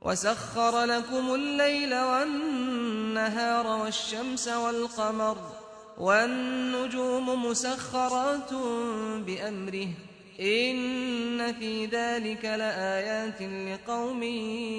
وسخر 0.00 0.84
لكم 0.84 1.34
الليل 1.34 1.94
والنهار 1.94 3.66
والشمس 3.66 4.48
والقمر 4.48 5.38
والنجوم 5.98 7.44
مسخرات 7.46 8.52
بأمره 9.26 10.09
إن 10.40 11.52
في 11.58 11.86
ذلك 11.86 12.44
لآيات 12.44 13.42
لقوم 13.42 14.22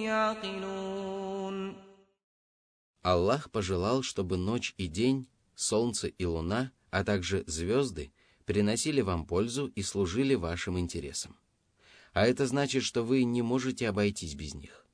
يعقلون 0.04 1.88
Аллах 3.04 3.50
пожелал, 3.52 4.04
чтобы 4.04 4.36
ночь 4.36 4.74
и 4.78 4.88
день, 4.88 5.30
солнце 5.56 6.08
и 6.08 6.26
луна, 6.26 6.74
а 6.92 7.06
также 7.06 7.46
звезды 7.48 8.12
приносили 8.44 9.00
вам 9.02 9.26
пользу 9.26 9.68
и 9.68 9.82
служили 9.82 10.36
вашим 10.36 10.78
интересам. 10.78 11.38
А 12.14 12.28
это 12.28 12.46
значит, 12.48 12.84
что 12.84 13.04
вы 13.04 13.24
не 13.24 13.42
можете 13.42 13.88
обойтись 13.88 14.36
без 14.36 14.56
них. 14.56 14.86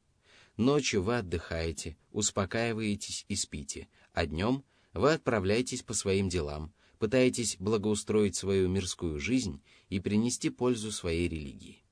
Ночью 0.57 1.01
вы 1.01 1.17
отдыхаете, 1.17 1.97
успокаиваетесь 2.11 3.25
и 3.29 3.35
спите, 3.35 3.87
а 4.13 4.27
днем 4.27 4.63
вы 4.93 5.13
отправляетесь 5.13 5.81
по 5.81 5.93
своим 5.93 6.29
делам, 6.29 6.71
пытаетесь 6.98 7.56
благоустроить 7.58 8.36
свою 8.36 8.68
мирскую 8.68 9.18
жизнь 9.18 9.62
и 9.88 10.00
принести 10.00 10.50
пользу 10.50 10.92
своей 10.92 11.28
религии. 11.28 11.82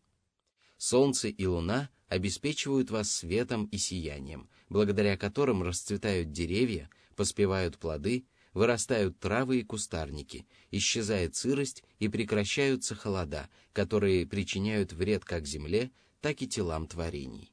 Солнце 0.76 1.28
и 1.28 1.46
луна 1.46 1.90
обеспечивают 2.08 2.90
вас 2.90 3.10
светом 3.10 3.66
и 3.66 3.78
сиянием, 3.78 4.48
благодаря 4.68 5.16
которым 5.16 5.62
расцветают 5.62 6.32
деревья, 6.32 6.90
поспевают 7.14 7.78
плоды, 7.78 8.26
вырастают 8.52 9.18
травы 9.18 9.60
и 9.60 9.64
кустарники, 9.64 10.46
исчезает 10.70 11.34
сырость 11.34 11.84
и 11.98 12.08
прекращаются 12.08 12.94
холода, 12.94 13.48
которые 13.72 14.26
причиняют 14.26 14.92
вред 14.92 15.24
как 15.24 15.46
земле, 15.46 15.90
так 16.20 16.42
и 16.42 16.48
телам 16.48 16.86
творений. 16.86 17.52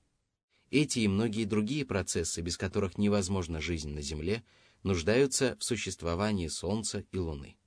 Эти 0.74 1.00
и 1.00 1.07
многие 1.07 1.45
другие 1.45 1.86
процессы, 1.86 2.41
без 2.41 2.57
которых 2.57 2.98
невозможна 2.98 3.62
жизнь 3.62 3.91
на 3.91 4.01
Земле, 4.01 4.43
нуждаются 4.83 5.57
в 5.59 5.63
существовании 5.63 6.47
Солнца 6.47 7.05
и 7.11 7.17
Луны. 7.17 7.57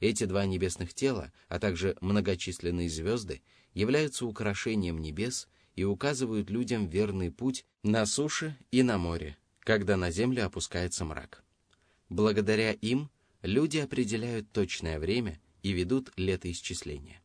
Эти 0.00 0.24
два 0.24 0.46
небесных 0.46 0.94
тела, 0.94 1.32
а 1.48 1.58
также 1.58 1.96
многочисленные 2.00 2.88
звезды, 2.88 3.42
являются 3.72 4.26
украшением 4.26 4.98
небес 4.98 5.48
и 5.76 5.84
указывают 5.84 6.50
людям 6.50 6.86
верный 6.86 7.30
путь 7.30 7.64
на 7.82 8.06
суше 8.06 8.56
и 8.70 8.82
на 8.82 8.98
море, 8.98 9.36
когда 9.60 9.96
на 9.96 10.10
землю 10.10 10.46
опускается 10.46 11.04
мрак. 11.04 11.42
Благодаря 12.08 12.72
им 12.72 13.10
люди 13.42 13.78
определяют 13.78 14.52
точное 14.52 14.98
время 14.98 15.40
и 15.62 15.72
ведут 15.72 16.12
летоисчисление. 16.16 17.20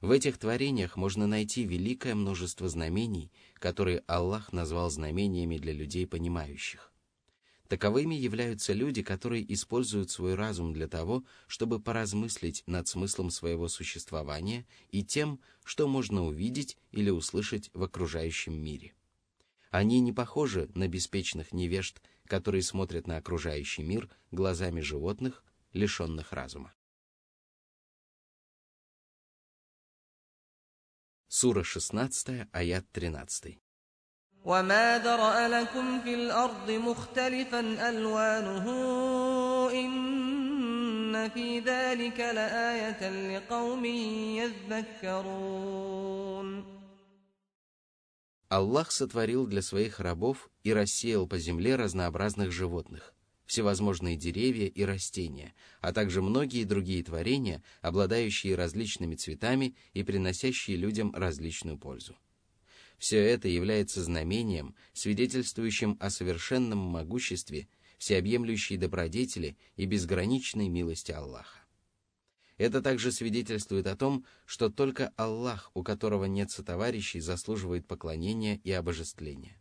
В 0.00 0.10
этих 0.12 0.38
творениях 0.38 0.96
можно 0.96 1.26
найти 1.26 1.64
великое 1.64 2.14
множество 2.14 2.68
знамений, 2.68 3.32
которые 3.54 4.04
Аллах 4.06 4.52
назвал 4.52 4.90
знамениями 4.90 5.58
для 5.58 5.72
людей 5.72 6.06
понимающих. 6.06 6.87
Таковыми 7.68 8.14
являются 8.14 8.72
люди, 8.72 9.02
которые 9.02 9.52
используют 9.52 10.10
свой 10.10 10.34
разум 10.34 10.72
для 10.72 10.88
того, 10.88 11.24
чтобы 11.46 11.78
поразмыслить 11.78 12.62
над 12.66 12.88
смыслом 12.88 13.30
своего 13.30 13.68
существования 13.68 14.66
и 14.90 15.04
тем, 15.04 15.38
что 15.64 15.86
можно 15.86 16.24
увидеть 16.24 16.78
или 16.92 17.10
услышать 17.10 17.70
в 17.74 17.82
окружающем 17.82 18.54
мире. 18.54 18.94
Они 19.70 20.00
не 20.00 20.14
похожи 20.14 20.70
на 20.74 20.88
беспечных 20.88 21.52
невежд, 21.52 22.00
которые 22.24 22.62
смотрят 22.62 23.06
на 23.06 23.18
окружающий 23.18 23.82
мир 23.82 24.08
глазами 24.30 24.80
животных, 24.80 25.44
лишенных 25.74 26.32
разума. 26.32 26.72
Сура 31.28 31.62
16, 31.62 32.48
аят 32.50 32.90
13. 32.92 33.58
وما 34.47 34.99
ذرأ 34.99 35.47
لكم 35.47 36.01
في 36.01 36.13
الأرض 36.15 36.71
مختلفا 36.71 37.89
ألوانه 37.89 38.65
إن 39.71 41.29
في 41.29 41.59
ذلك 41.59 42.19
لآية 42.19 43.37
لقوم 43.37 43.85
يذكرون 45.05 45.83
Аллах 48.49 48.91
сотворил 48.91 49.47
для 49.47 49.63
своих 49.63 49.99
рабов 49.99 50.49
и 50.63 50.73
рассеял 50.73 51.25
по 51.25 51.39
земле 51.39 51.75
разнообразных 51.75 52.51
животных, 52.51 53.15
всевозможные 53.47 54.15
деревья 54.15 54.67
и 54.67 54.85
растения, 54.85 55.55
а 55.81 55.91
также 55.91 56.21
многие 56.21 56.63
другие 56.63 57.03
творения, 57.03 57.63
обладающие 57.81 58.53
различными 58.53 59.15
цветами 59.15 59.75
и 59.93 60.03
приносящие 60.03 60.77
людям 60.77 61.15
различную 61.15 61.79
пользу. 61.79 62.15
Все 62.98 63.18
это 63.18 63.48
является 63.48 64.02
знамением, 64.02 64.74
свидетельствующим 64.92 65.96
о 66.00 66.10
совершенном 66.10 66.78
могуществе, 66.78 67.68
всеобъемлющей 67.96 68.76
добродетели 68.76 69.56
и 69.76 69.86
безграничной 69.86 70.68
милости 70.68 71.12
Аллаха. 71.12 71.60
Это 72.56 72.82
также 72.82 73.12
свидетельствует 73.12 73.86
о 73.86 73.96
том, 73.96 74.24
что 74.44 74.68
только 74.68 75.12
Аллах, 75.16 75.70
у 75.74 75.84
которого 75.84 76.24
нет 76.24 76.50
сотоварищей, 76.50 77.20
заслуживает 77.20 77.86
поклонения 77.86 78.60
и 78.64 78.72
обожествления. 78.72 79.56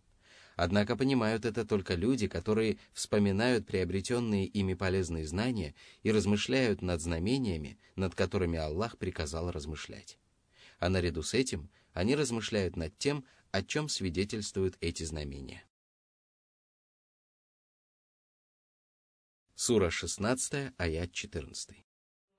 Однако 0.56 0.98
понимают 0.98 1.46
это 1.46 1.64
только 1.64 1.94
люди, 1.94 2.28
которые 2.28 2.80
вспоминают 2.92 3.68
приобретенные 3.68 4.48
ими 4.48 4.74
полезные 4.74 5.28
знания 5.28 5.76
и 6.02 6.12
размышляют 6.12 6.82
над 6.82 7.00
знамениями, 7.00 7.78
над 7.96 8.16
которыми 8.16 8.58
Аллах 8.58 8.98
приказал 8.98 9.52
размышлять. 9.52 10.18
А 10.80 10.90
наряду 10.90 11.22
с 11.22 11.36
этим 11.36 11.70
они 11.97 12.15
размышляют 12.15 12.77
над 12.77 12.97
тем, 12.99 13.25
о 13.51 13.63
чем 13.63 13.89
свидетельствуют 13.89 14.77
эти 14.81 15.03
знамения. 15.05 15.65
Сура 19.55 19.91
16, 19.91 20.73
аят 20.79 21.13
14. 21.13 21.85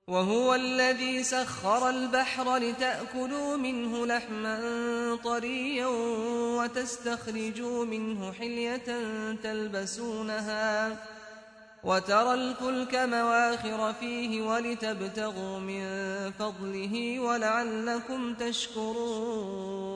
وهو 0.08 0.56
الذي 0.56 1.24
سخر 1.24 1.90
البحر 1.90 2.58
لتأكلوا 2.58 3.58
منه 3.58 4.06
لحما 4.06 4.56
طريا 5.24 5.88
وتستخرجوا 6.58 7.86
منه 7.86 8.32
حلية 8.32 8.86
تلبسونها 9.44 10.98
وترى 11.88 12.34
الفلك 12.34 12.96
مواخر 12.96 13.94
فيه 13.94 14.42
ولتبتغوا 14.42 15.60
من 15.60 15.84
فضله 16.32 17.20
ولعلكم 17.20 18.34
تشكرون 18.34 19.94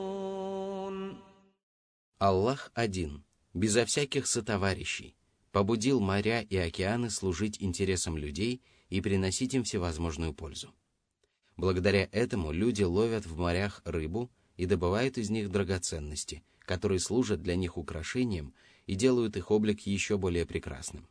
Аллах 2.20 2.72
один, 2.74 3.22
безо 3.54 3.84
всяких 3.86 4.26
сотоварищей, 4.26 5.14
побудил 5.52 6.00
моря 6.00 6.40
и 6.40 6.56
океаны 6.56 7.10
служить 7.10 7.62
интересам 7.62 8.18
людей 8.18 8.60
и 8.90 9.00
приносить 9.00 9.54
им 9.54 9.62
всевозможную 9.62 10.34
пользу. 10.34 10.74
Благодаря 11.56 12.08
этому 12.10 12.50
люди 12.50 12.82
ловят 12.82 13.24
в 13.24 13.38
морях 13.38 13.82
рыбу 13.84 14.32
и 14.56 14.66
добывают 14.66 15.16
из 15.16 15.30
них 15.30 15.48
драгоценности, 15.48 16.42
которые 16.66 16.98
служат 16.98 17.40
для 17.40 17.54
них 17.54 17.78
украшением 17.78 18.52
и 18.86 18.96
делают 18.96 19.36
их 19.36 19.52
облик 19.52 19.86
еще 19.86 20.18
более 20.18 20.44
прекрасным 20.44 21.06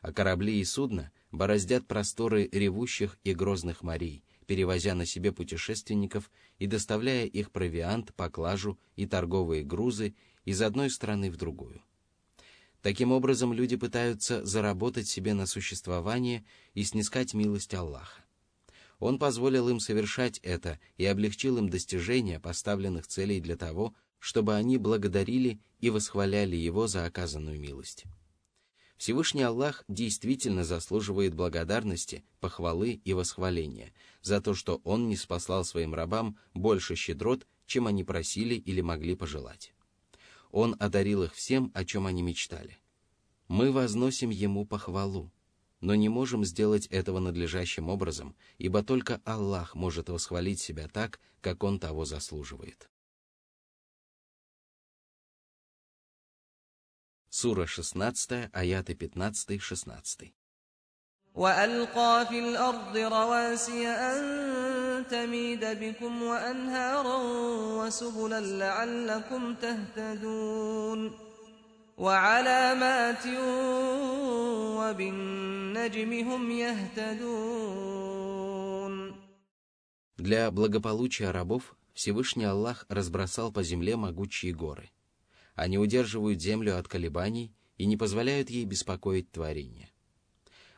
а 0.00 0.12
корабли 0.12 0.60
и 0.60 0.64
судна 0.64 1.12
бороздят 1.30 1.86
просторы 1.86 2.48
ревущих 2.50 3.18
и 3.24 3.34
грозных 3.34 3.82
морей, 3.82 4.24
перевозя 4.46 4.94
на 4.94 5.06
себе 5.06 5.32
путешественников 5.32 6.30
и 6.58 6.66
доставляя 6.66 7.26
их 7.26 7.50
провиант, 7.50 8.14
поклажу 8.14 8.78
и 8.96 9.06
торговые 9.06 9.62
грузы 9.62 10.14
из 10.44 10.60
одной 10.62 10.90
страны 10.90 11.30
в 11.30 11.36
другую. 11.36 11.82
Таким 12.82 13.12
образом, 13.12 13.52
люди 13.52 13.76
пытаются 13.76 14.44
заработать 14.44 15.06
себе 15.06 15.34
на 15.34 15.46
существование 15.46 16.44
и 16.72 16.82
снискать 16.82 17.34
милость 17.34 17.74
Аллаха. 17.74 18.24
Он 18.98 19.18
позволил 19.18 19.68
им 19.68 19.80
совершать 19.80 20.38
это 20.38 20.78
и 20.96 21.04
облегчил 21.04 21.58
им 21.58 21.68
достижение 21.68 22.40
поставленных 22.40 23.06
целей 23.06 23.40
для 23.40 23.56
того, 23.56 23.94
чтобы 24.18 24.54
они 24.56 24.78
благодарили 24.78 25.60
и 25.80 25.90
восхваляли 25.90 26.56
Его 26.56 26.86
за 26.86 27.06
оказанную 27.06 27.58
милость. 27.58 28.04
Всевышний 29.00 29.40
Аллах 29.40 29.82
действительно 29.88 30.62
заслуживает 30.62 31.32
благодарности, 31.32 32.22
похвалы 32.38 33.00
и 33.02 33.14
восхваления 33.14 33.94
за 34.20 34.42
то, 34.42 34.54
что 34.54 34.82
Он 34.84 35.08
не 35.08 35.16
спаслал 35.16 35.64
своим 35.64 35.94
рабам 35.94 36.36
больше 36.52 36.96
щедрот, 36.96 37.46
чем 37.64 37.86
они 37.86 38.04
просили 38.04 38.56
или 38.56 38.82
могли 38.82 39.16
пожелать. 39.16 39.72
Он 40.50 40.76
одарил 40.78 41.22
их 41.22 41.32
всем, 41.34 41.70
о 41.72 41.86
чем 41.86 42.06
они 42.06 42.20
мечтали. 42.20 42.76
Мы 43.48 43.72
возносим 43.72 44.28
Ему 44.28 44.66
похвалу, 44.66 45.32
но 45.80 45.94
не 45.94 46.10
можем 46.10 46.44
сделать 46.44 46.86
этого 46.88 47.20
надлежащим 47.20 47.88
образом, 47.88 48.36
ибо 48.58 48.82
только 48.82 49.22
Аллах 49.24 49.74
может 49.74 50.10
восхвалить 50.10 50.60
себя 50.60 50.88
так, 50.88 51.20
как 51.40 51.64
Он 51.64 51.78
того 51.78 52.04
заслуживает. 52.04 52.90
Сура 57.39 57.65
16, 57.67 58.49
аяты 58.53 58.93
15-16. 58.93 60.31
وألقى 61.35 62.25
في 62.29 62.39
الأرض 62.39 62.97
رواسي 62.97 63.87
أن 63.87 65.07
تميد 65.07 65.65
بكم 65.65 66.23
وأنهارا 66.23 67.17
وسبلا 67.83 68.41
لعلكم 68.41 69.55
تهتدون 69.55 71.11
وعلامات 71.97 73.27
وبالنجم 74.79 76.13
هم 76.29 76.51
يهتدون 76.51 77.75
Для 80.17 80.49
благополучия 80.51 81.31
рабов 81.31 81.75
Всевышний 81.93 82.45
Аллах 82.45 82.85
разбросал 82.87 83.51
по 83.51 83.61
земле 83.61 83.97
могучие 83.97 84.53
горы – 84.53 84.98
они 85.54 85.78
удерживают 85.78 86.40
землю 86.40 86.78
от 86.78 86.88
колебаний 86.88 87.52
и 87.76 87.86
не 87.86 87.96
позволяют 87.96 88.50
ей 88.50 88.64
беспокоить 88.64 89.30
творение. 89.30 89.90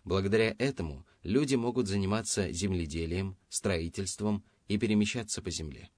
Благодаря 0.04 0.54
этому 0.58 1.06
люди 1.22 1.54
могут 1.54 1.88
заниматься 1.88 2.50
земледелием, 2.50 3.36
строительством 3.48 4.44
и 4.68 4.78
перемещаться 4.78 5.42
по 5.42 5.50
земле. 5.50 5.90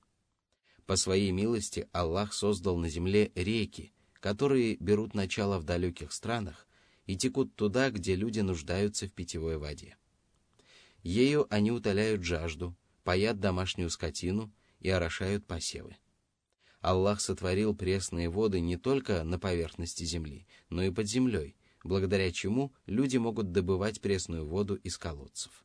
По 0.86 0.96
своей 0.96 1.30
милости 1.30 1.88
Аллах 1.92 2.34
создал 2.34 2.76
на 2.76 2.88
земле 2.90 3.32
реки, 3.34 3.92
которые 4.20 4.76
берут 4.76 5.14
начало 5.14 5.58
в 5.58 5.64
далеких 5.64 6.12
странах 6.12 6.66
и 7.06 7.16
текут 7.16 7.54
туда, 7.54 7.90
где 7.90 8.14
люди 8.14 8.40
нуждаются 8.40 9.06
в 9.06 9.12
питьевой 9.12 9.58
воде. 9.58 9.96
Ею 11.02 11.46
они 11.50 11.70
утоляют 11.70 12.22
жажду, 12.22 12.74
паят 13.02 13.40
домашнюю 13.40 13.90
скотину 13.90 14.52
и 14.80 14.88
орошают 14.90 15.46
посевы. 15.46 15.96
Аллах 16.84 17.22
сотворил 17.22 17.74
пресные 17.74 18.28
воды 18.28 18.60
не 18.60 18.76
только 18.76 19.24
на 19.24 19.38
поверхности 19.38 20.04
земли, 20.04 20.46
но 20.68 20.82
и 20.82 20.90
под 20.90 21.08
землей, 21.08 21.56
благодаря 21.82 22.30
чему 22.30 22.74
люди 22.84 23.16
могут 23.16 23.52
добывать 23.52 24.02
пресную 24.02 24.46
воду 24.46 24.74
из 24.74 24.98
колодцев. 24.98 25.64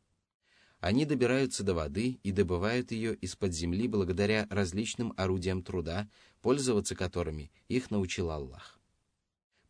Они 0.80 1.04
добираются 1.04 1.66
до 1.66 1.74
воды 1.74 2.22
и 2.24 2.32
добывают 2.32 2.92
ее 2.94 3.16
из-под 3.16 3.54
земли 3.54 3.90
благодаря 3.90 4.48
различным 4.50 5.14
орудиям 5.18 5.62
труда, 5.62 6.10
пользоваться 6.42 6.96
которыми 6.96 7.52
их 7.68 7.92
научил 7.92 8.32
Аллах. 8.32 8.80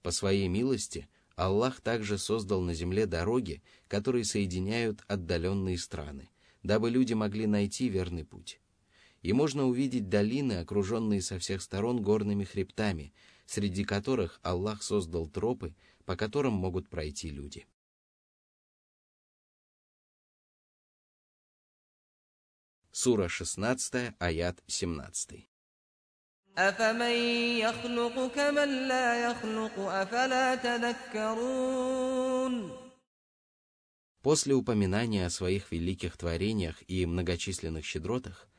По 0.04 0.12
своей 0.12 0.48
милости 0.50 1.10
Аллах 1.36 1.82
также 1.82 2.20
создал 2.20 2.62
на 2.62 2.76
земле 2.76 3.08
дороги, 3.08 3.64
которые 3.88 4.24
соединяют 4.24 5.04
отдаленные 5.08 5.80
страны, 5.80 6.30
дабы 6.62 6.92
люди 6.92 7.14
могли 7.14 7.48
найти 7.48 7.90
верный 7.90 8.24
путь. 8.24 8.62
И 9.22 9.34
можно 9.34 9.66
увидеть 9.66 10.10
долины, 10.10 10.54
окруженные 10.54 11.22
со 11.22 11.40
всех 11.40 11.62
сторон 11.62 12.02
горными 12.02 12.46
хребтами, 12.46 13.14
среди 13.46 13.84
которых 13.84 14.40
Аллах 14.44 14.84
создал 14.84 15.28
тропы, 15.28 15.74
по 16.06 16.16
которым 16.16 16.54
могут 16.54 16.90
пройти 16.90 17.30
люди. 17.30 17.68
Сура 22.92 23.28
16, 23.28 24.14
аят 24.20 24.64
17. 24.68 25.48
После 34.22 34.54
упоминания 34.54 35.26
о 35.26 35.30
своих 35.30 35.72
великих 35.72 36.18
творениях 36.18 36.84
и 36.90 37.06
многочисленных 37.06 37.86
щедротах, 37.86 38.50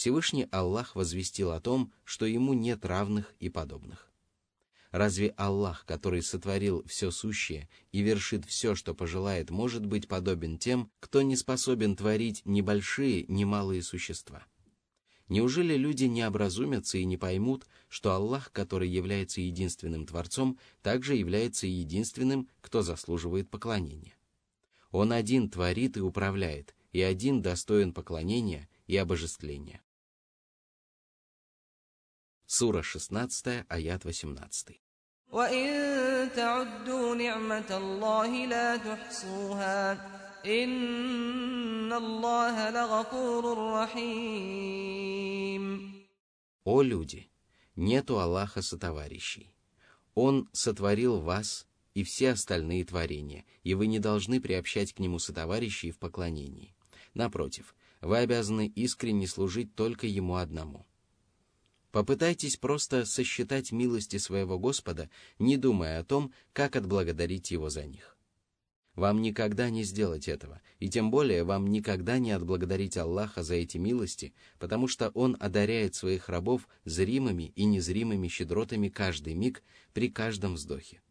Всевышний 0.00 0.48
Аллах 0.50 0.96
возвестил 0.96 1.50
о 1.50 1.60
том, 1.60 1.92
что 2.04 2.24
ему 2.24 2.54
нет 2.54 2.86
равных 2.86 3.34
и 3.38 3.50
подобных. 3.50 4.10
Разве 4.92 5.34
Аллах, 5.36 5.84
который 5.84 6.22
сотворил 6.22 6.82
все 6.86 7.10
сущее 7.10 7.68
и 7.92 8.00
вершит 8.00 8.46
все, 8.46 8.74
что 8.74 8.94
пожелает, 8.94 9.50
может 9.50 9.84
быть 9.84 10.08
подобен 10.08 10.56
тем, 10.56 10.90
кто 11.00 11.20
не 11.20 11.36
способен 11.36 11.96
творить 11.96 12.40
ни 12.46 12.62
большие, 12.62 13.26
ни 13.28 13.44
малые 13.44 13.82
существа? 13.82 14.46
Неужели 15.28 15.76
люди 15.76 16.04
не 16.04 16.22
образумятся 16.22 16.96
и 16.96 17.04
не 17.04 17.18
поймут, 17.18 17.66
что 17.90 18.14
Аллах, 18.14 18.52
который 18.52 18.88
является 18.88 19.42
единственным 19.42 20.06
Творцом, 20.06 20.58
также 20.80 21.14
является 21.14 21.66
единственным, 21.66 22.48
кто 22.62 22.80
заслуживает 22.80 23.50
поклонения? 23.50 24.14
Он 24.92 25.12
один 25.12 25.50
творит 25.50 25.98
и 25.98 26.00
управляет, 26.00 26.74
и 26.90 27.02
один 27.02 27.42
достоин 27.42 27.92
поклонения 27.92 28.66
и 28.86 28.96
обожествления. 28.96 29.82
Сура 32.52 32.82
16, 32.82 33.64
аят 33.68 34.04
18. 34.04 34.80
О 46.64 46.82
люди, 46.82 47.30
нету 47.76 48.18
Аллаха 48.18 48.62
сотоварищей. 48.62 49.54
Он 50.16 50.48
сотворил 50.52 51.20
вас 51.20 51.68
и 51.94 52.02
все 52.02 52.32
остальные 52.32 52.84
творения, 52.84 53.44
и 53.62 53.74
вы 53.74 53.86
не 53.86 54.00
должны 54.00 54.40
приобщать 54.40 54.92
к 54.92 54.98
нему 54.98 55.20
сотоварищей 55.20 55.92
в 55.92 56.00
поклонении. 56.00 56.74
Напротив, 57.14 57.76
вы 58.00 58.18
обязаны 58.18 58.66
искренне 58.66 59.28
служить 59.28 59.76
только 59.76 60.08
ему 60.08 60.34
одному. 60.34 60.84
Попытайтесь 61.92 62.56
просто 62.56 63.04
сосчитать 63.04 63.72
милости 63.72 64.16
своего 64.16 64.58
Господа, 64.58 65.10
не 65.38 65.56
думая 65.56 66.00
о 66.00 66.04
том, 66.04 66.32
как 66.52 66.76
отблагодарить 66.76 67.50
Его 67.50 67.68
за 67.68 67.84
них. 67.84 68.16
Вам 68.94 69.22
никогда 69.22 69.70
не 69.70 69.82
сделать 69.82 70.28
этого, 70.28 70.60
и 70.78 70.88
тем 70.88 71.10
более 71.10 71.42
вам 71.42 71.68
никогда 71.68 72.18
не 72.18 72.32
отблагодарить 72.32 72.96
Аллаха 72.96 73.42
за 73.42 73.54
эти 73.54 73.76
милости, 73.78 74.34
потому 74.58 74.88
что 74.88 75.10
Он 75.10 75.36
одаряет 75.40 75.94
своих 75.94 76.28
рабов 76.28 76.68
зримыми 76.84 77.52
и 77.56 77.64
незримыми 77.64 78.28
щедротами 78.28 78.88
каждый 78.88 79.34
миг 79.34 79.62
при 79.92 80.10
каждом 80.10 80.54
вздохе. 80.54 81.02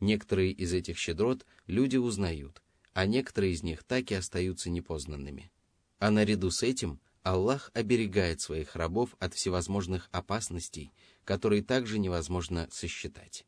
Некоторые 0.00 0.52
из 0.52 0.72
этих 0.72 0.96
щедрот 0.96 1.44
люди 1.66 1.96
узнают, 1.96 2.62
а 2.92 3.04
некоторые 3.06 3.52
из 3.52 3.62
них 3.62 3.82
так 3.84 4.10
и 4.10 4.14
остаются 4.14 4.70
непознанными. 4.70 5.50
А 5.98 6.10
наряду 6.10 6.50
с 6.50 6.62
этим 6.62 7.00
Аллах 7.22 7.70
оберегает 7.74 8.40
своих 8.40 8.76
рабов 8.76 9.16
от 9.18 9.34
всевозможных 9.34 10.08
опасностей, 10.12 10.92
которые 11.24 11.62
также 11.62 11.98
невозможно 11.98 12.68
сосчитать. 12.70 13.46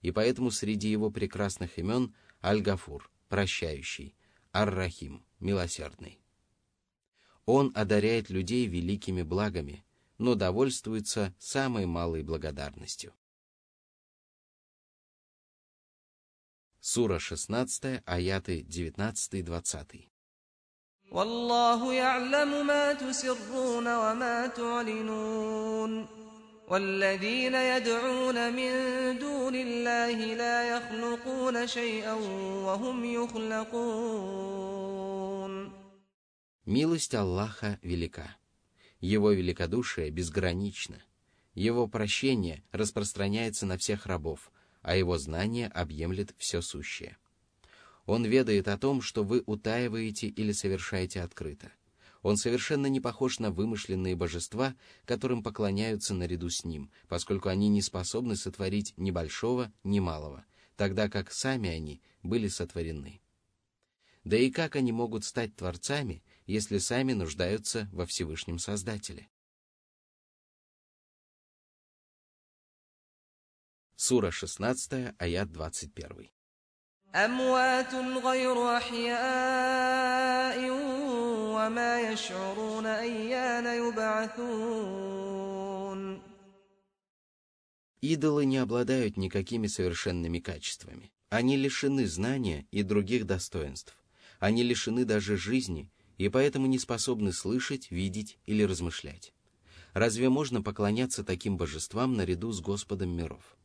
И 0.00 0.10
поэтому 0.10 0.50
среди 0.50 0.88
его 0.88 1.10
прекрасных 1.10 1.78
имен 1.78 2.14
Аль-Гафур, 2.42 3.10
прощающий, 3.28 4.14
Ар-Рахим, 4.52 5.24
милосердный. 5.40 6.20
Он 7.44 7.72
одаряет 7.74 8.30
людей 8.30 8.66
великими 8.66 9.22
благами, 9.22 9.84
но 10.18 10.34
довольствуется 10.34 11.34
самой 11.38 11.86
малой 11.86 12.22
благодарностью. 12.22 13.12
Сура 16.80 17.18
16, 17.18 18.02
аяты 18.06 18.62
19-20. 18.62 20.11
والله 21.11 21.93
يعلم 21.93 22.67
ما 22.67 22.93
تسرون 22.93 23.87
وما 23.87 24.47
تعلنون 24.47 26.07
والذين 26.67 27.55
يدعون 27.55 28.53
من 28.53 28.71
دون 29.19 29.55
الله 29.55 30.35
لا 30.35 30.77
يخلقون 30.77 31.67
شيئا 31.67 32.13
وهم 32.65 33.05
يخلقون 33.05 34.57
Милость 36.65 37.15
Аллаха 37.15 37.79
велика. 37.81 38.35
Его 38.99 39.31
великодушие 39.31 40.09
безгранично. 40.11 41.01
Его 41.53 41.87
прощение 41.87 42.61
распространяется 42.73 43.65
на 43.65 43.77
всех 43.77 44.05
рабов, 44.05 44.51
а 44.81 44.97
его 44.97 45.17
знание 45.17 45.69
объемлет 45.69 46.35
все 46.37 46.61
сущее. 46.61 47.17
Он 48.06 48.24
ведает 48.24 48.68
о 48.68 48.78
том, 48.78 49.00
что 49.00 49.22
вы 49.22 49.42
утаиваете 49.46 50.26
или 50.26 50.52
совершаете 50.52 51.22
открыто. 51.22 51.72
Он 52.22 52.36
совершенно 52.36 52.86
не 52.86 53.00
похож 53.00 53.38
на 53.38 53.50
вымышленные 53.50 54.14
божества, 54.14 54.76
которым 55.04 55.42
поклоняются 55.42 56.14
наряду 56.14 56.50
с 56.50 56.64
ним, 56.64 56.90
поскольку 57.08 57.48
они 57.48 57.68
не 57.68 57.82
способны 57.82 58.36
сотворить 58.36 58.94
ни 58.96 59.10
большого, 59.10 59.72
ни 59.82 59.98
малого, 59.98 60.44
тогда 60.76 61.08
как 61.08 61.32
сами 61.32 61.68
они 61.68 62.00
были 62.22 62.48
сотворены. 62.48 63.20
Да 64.24 64.36
и 64.36 64.50
как 64.50 64.76
они 64.76 64.92
могут 64.92 65.24
стать 65.24 65.56
творцами, 65.56 66.22
если 66.46 66.78
сами 66.78 67.12
нуждаются 67.12 67.88
во 67.92 68.06
Всевышнем 68.06 68.60
Создателе? 68.60 69.28
Сура 73.96 74.30
16, 74.30 75.14
аят 75.18 75.52
21. 75.52 76.30
أموات 77.17 77.93
غير 78.23 78.77
أحياء 78.77 80.59
وما 81.55 82.11
يشعرون 82.11 82.85
أيان 82.85 83.65
يبعثون 83.87 85.17
Идолы 87.99 88.45
не 88.45 88.57
обладают 88.59 89.17
никакими 89.17 89.65
совершенными 89.65 90.37
качествами. 90.37 91.11
Они 91.29 91.57
лишены 91.57 92.05
знания 92.05 92.67
и 92.69 92.83
других 92.83 93.25
достоинств. 93.25 93.97
Они 94.39 94.61
лишены 94.61 95.03
даже 95.03 95.35
жизни, 95.35 95.89
и 96.19 96.29
поэтому 96.29 96.67
не 96.67 96.77
способны 96.77 97.33
слышать, 97.33 97.89
видеть 97.89 98.37
или 98.45 98.61
размышлять. 98.61 99.33
Разве 99.93 100.29
можно 100.29 100.61
поклоняться 100.61 101.23
таким 101.23 101.57
божествам 101.57 102.13
наряду 102.13 102.51
с 102.51 102.61
Господом 102.61 103.09
миров? 103.17 103.57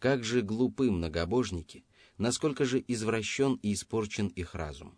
Как 0.00 0.24
же 0.24 0.42
глупы 0.42 0.90
многобожники – 0.90 1.91
насколько 2.17 2.65
же 2.65 2.83
извращен 2.87 3.55
и 3.61 3.73
испорчен 3.73 4.27
их 4.27 4.55
разум. 4.55 4.97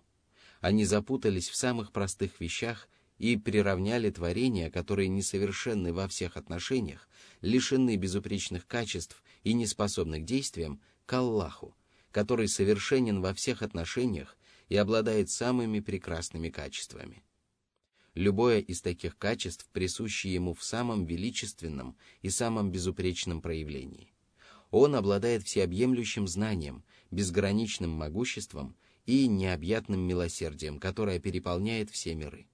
Они 0.62 0.86
запутались 0.86 1.50
в 1.50 1.56
самых 1.56 1.92
простых 1.92 2.40
вещах 2.40 2.90
и 3.18 3.38
приравняли 3.38 4.10
творения, 4.10 4.70
которые 4.70 5.08
несовершенны 5.08 5.94
во 5.94 6.08
всех 6.08 6.38
отношениях, 6.38 7.08
лишены 7.42 7.96
безупречных 7.96 8.68
качеств 8.68 9.24
и 9.44 9.54
не 9.54 9.68
способны 9.68 10.20
к 10.20 10.26
действиям, 10.26 10.82
к 11.06 11.14
Аллаху, 11.14 11.76
который 12.12 12.48
совершенен 12.48 13.22
во 13.22 13.34
всех 13.34 13.62
отношениях 13.62 14.38
и 14.70 14.76
обладает 14.76 15.30
самыми 15.30 15.80
прекрасными 15.80 16.50
качествами. 16.50 17.24
Любое 18.16 18.60
из 18.60 18.82
таких 18.82 19.18
качеств 19.18 19.68
присуще 19.74 20.34
ему 20.34 20.54
в 20.54 20.64
самом 20.64 21.06
величественном 21.06 21.98
и 22.22 22.30
самом 22.30 22.72
безупречном 22.72 23.42
проявлении. 23.42 24.14
Он 24.72 24.96
обладает 24.96 25.44
всеобъемлющим 25.44 26.28
знанием, 26.28 26.84
безграничным 27.12 27.92
могуществом 27.92 28.76
и 29.06 29.28
необъятным 29.28 30.00
милосердием, 30.02 30.80
которое 30.80 31.20
переполняет 31.20 31.90
все 31.90 32.16
миры. 32.16 32.48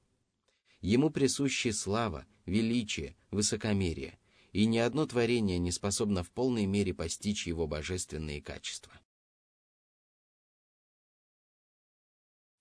Ему 0.81 1.09
присущи 1.09 1.69
слава, 1.69 2.25
величие, 2.45 3.15
высокомерие, 3.29 4.17
и 4.51 4.65
ни 4.65 4.79
одно 4.79 5.05
творение 5.05 5.59
не 5.59 5.71
способно 5.71 6.23
в 6.23 6.31
полной 6.31 6.65
мере 6.65 6.93
постичь 6.93 7.47
его 7.47 7.67
божественные 7.67 8.41
качества. 8.41 8.99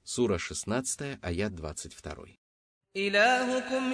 Сура 0.05 0.38
16, 0.38 1.18
аят 1.22 1.55
22. 1.55 2.26
«Илахукум 2.94 3.92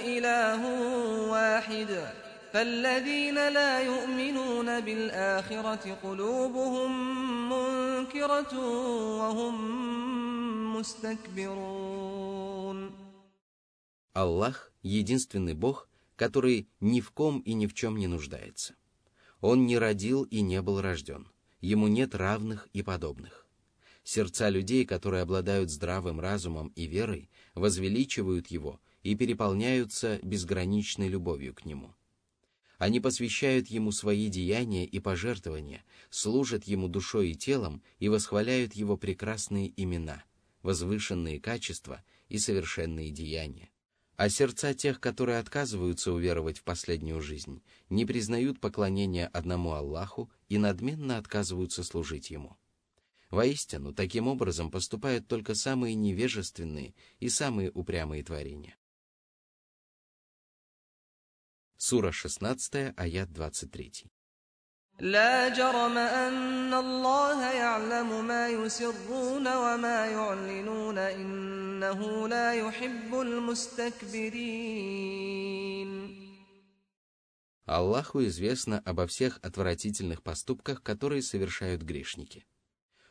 فالذين 2.53 3.35
لا 3.35 3.79
يؤمنون 3.79 4.79
بالآخرة 4.79 5.97
قلوبهم 6.03 6.91
منكرة 7.49 8.53
وهم 9.17 9.55
مستكبرون 10.75 12.11
Аллах — 14.13 14.81
единственный 14.83 15.53
Бог, 15.53 15.87
который 16.17 16.67
ни 16.81 16.99
в 16.99 17.11
ком 17.11 17.39
и 17.39 17.53
ни 17.53 17.65
в 17.65 17.73
чем 17.73 17.95
не 17.97 18.07
нуждается. 18.07 18.75
Он 19.39 19.65
не 19.65 19.77
родил 19.77 20.23
и 20.23 20.41
не 20.41 20.61
был 20.61 20.81
рожден. 20.81 21.29
Ему 21.61 21.87
нет 21.87 22.13
равных 22.13 22.67
и 22.73 22.83
подобных. 22.83 23.47
Сердца 24.03 24.49
людей, 24.49 24.85
которые 24.85 25.21
обладают 25.23 25.69
здравым 25.69 26.19
разумом 26.19 26.73
и 26.75 26.87
верой, 26.87 27.29
возвеличивают 27.55 28.47
его 28.47 28.81
и 29.03 29.15
переполняются 29.15 30.19
безграничной 30.23 31.07
любовью 31.07 31.53
к 31.53 31.63
нему. 31.63 31.95
они 32.78 33.00
посвящают 33.00 33.68
ему 33.68 33.90
свои 33.90 34.28
деяния 34.28 34.84
и 34.84 34.98
пожертвования, 34.98 35.82
служат 36.10 36.64
ему 36.64 36.88
душой 36.88 37.30
и 37.30 37.34
телом 37.34 37.82
и 37.98 38.08
восхваляют 38.08 38.74
его 38.74 38.96
прекрасные 38.98 39.72
имена, 39.80 40.22
возвышенные 40.62 41.40
качества 41.40 42.02
и 42.28 42.38
совершенные 42.38 43.10
деяния. 43.10 43.70
А 44.16 44.28
сердца 44.28 44.74
тех, 44.74 45.00
которые 45.00 45.38
отказываются 45.38 46.12
уверовать 46.12 46.58
в 46.58 46.64
последнюю 46.64 47.20
жизнь, 47.20 47.62
не 47.90 48.04
признают 48.04 48.60
поклонения 48.60 49.26
одному 49.26 49.72
Аллаху 49.72 50.30
и 50.48 50.58
надменно 50.58 51.18
отказываются 51.18 51.82
служить 51.84 52.30
Ему. 52.30 52.56
Воистину, 53.30 53.92
таким 53.92 54.28
образом 54.28 54.70
поступают 54.70 55.26
только 55.28 55.54
самые 55.54 55.94
невежественные 55.94 56.94
и 57.20 57.28
самые 57.28 57.70
упрямые 57.72 58.22
творения. 58.22 58.76
Сура 61.85 62.11
16, 62.11 62.93
аят 62.95 63.31
23. 63.33 64.05
لا 64.99 65.49
جرم 65.49 65.97
أن 65.97 66.73
الله 66.73 67.51
يعلم 67.51 68.27
ما 68.27 68.47
يسرون 68.49 69.47
وما 69.47 70.05
يعلنون 70.05 70.97
إنه 70.97 72.27
لا 72.27 72.53
يحب 72.53 73.19
المستكبرين 73.21 74.51
Аллаху 77.65 78.19
известно 78.25 78.79
обо 78.85 79.07
всех 79.07 79.39
отвратительных 79.41 80.21
поступках, 80.21 80.83
которые 80.83 81.21
совершают 81.23 81.81
грешники. 81.81 82.45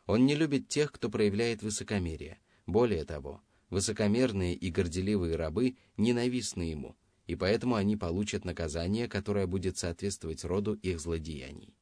Он 0.07 0.27
не 0.27 0.37
любит 0.37 0.69
тех, 0.69 0.93
кто 0.93 1.09
проявляет 1.09 1.63
высокомерие. 1.63 2.39
Более 2.67 3.05
того, 3.05 3.43
высокомерные 3.71 4.55
и 4.55 4.71
горделивые 4.71 5.35
рабы 5.35 5.77
ненавистны 5.97 6.63
ему – 6.63 7.04
и 7.27 7.37
поэтому 7.37 7.77
они 7.77 7.97
получат 7.97 8.45
наказание, 8.45 9.09
которое 9.09 9.47
будет 9.47 9.79
соответствовать 9.79 10.45
роду 10.45 10.75
их 10.75 10.99
злодеяний. 10.99 11.77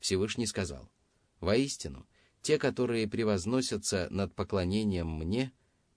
Всевышний 0.00 0.46
сказал, 0.46 0.90
«Воистину, 1.40 2.06
те, 2.42 2.58
которые 2.58 3.08
превозносятся 3.08 4.08
над 4.10 4.34
поклонением 4.34 5.08
мне, 5.08 5.52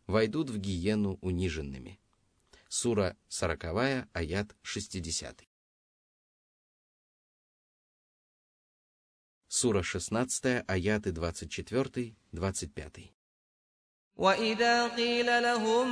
войдут 0.05 0.49
в 0.49 0.57
гиену 0.57 1.19
униженными». 1.21 1.99
Сура 2.69 3.17
40, 3.27 4.07
аят 4.13 4.55
60. 4.61 5.43
Сура 9.47 9.83
16, 9.83 10.63
аяты 10.67 11.11
24-25. 11.11 13.11
وإذا 14.17 14.95
قيل 14.95 15.43
لهم 15.43 15.87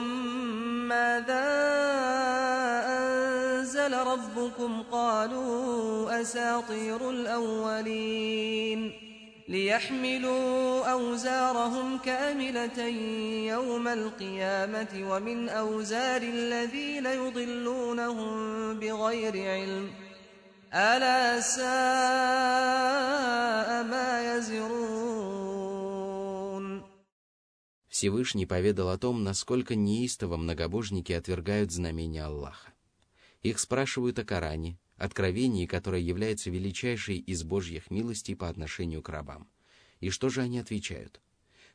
ماذا 0.88 2.39
أنزل 3.70 3.94
ربكم 3.94 4.84
قالوا 4.92 6.22
أساطير 6.22 7.10
الأولين 7.10 8.92
ليحملوا 9.48 10.86
أوزارهم 10.92 11.98
كاملة 11.98 12.84
يوم 13.54 13.88
القيامة 13.88 14.94
ومن 15.12 15.50
أوزار 15.50 16.22
الذين 16.22 17.06
يضلونهم 17.06 18.34
بغير 18.80 19.34
علم 19.52 19.90
ألا 20.74 21.42
ساء 21.42 21.66
ما 23.84 24.36
يزرون 24.36 25.06
Всевышний 27.88 28.46
поведал 28.46 28.90
о 28.90 28.98
том, 28.98 29.24
насколько 29.24 29.74
неистово 29.74 30.36
многобожники 30.36 31.14
отвергают 31.14 31.72
знамения 31.72 32.26
Аллаха. 32.26 32.76
Их 33.43 33.59
спрашивают 33.59 34.19
о 34.19 34.25
Коране, 34.25 34.79
откровении, 34.97 35.67
которое 35.67 36.03
является 36.03 36.51
величайшей 36.51 37.17
из 37.17 37.43
Божьих 37.43 37.91
милостей 37.91 38.37
по 38.37 38.49
отношению 38.49 39.03
к 39.03 39.09
рабам. 39.09 39.49
И 40.01 40.11
что 40.11 40.29
же 40.29 40.43
они 40.43 40.59
отвечают? 40.59 41.21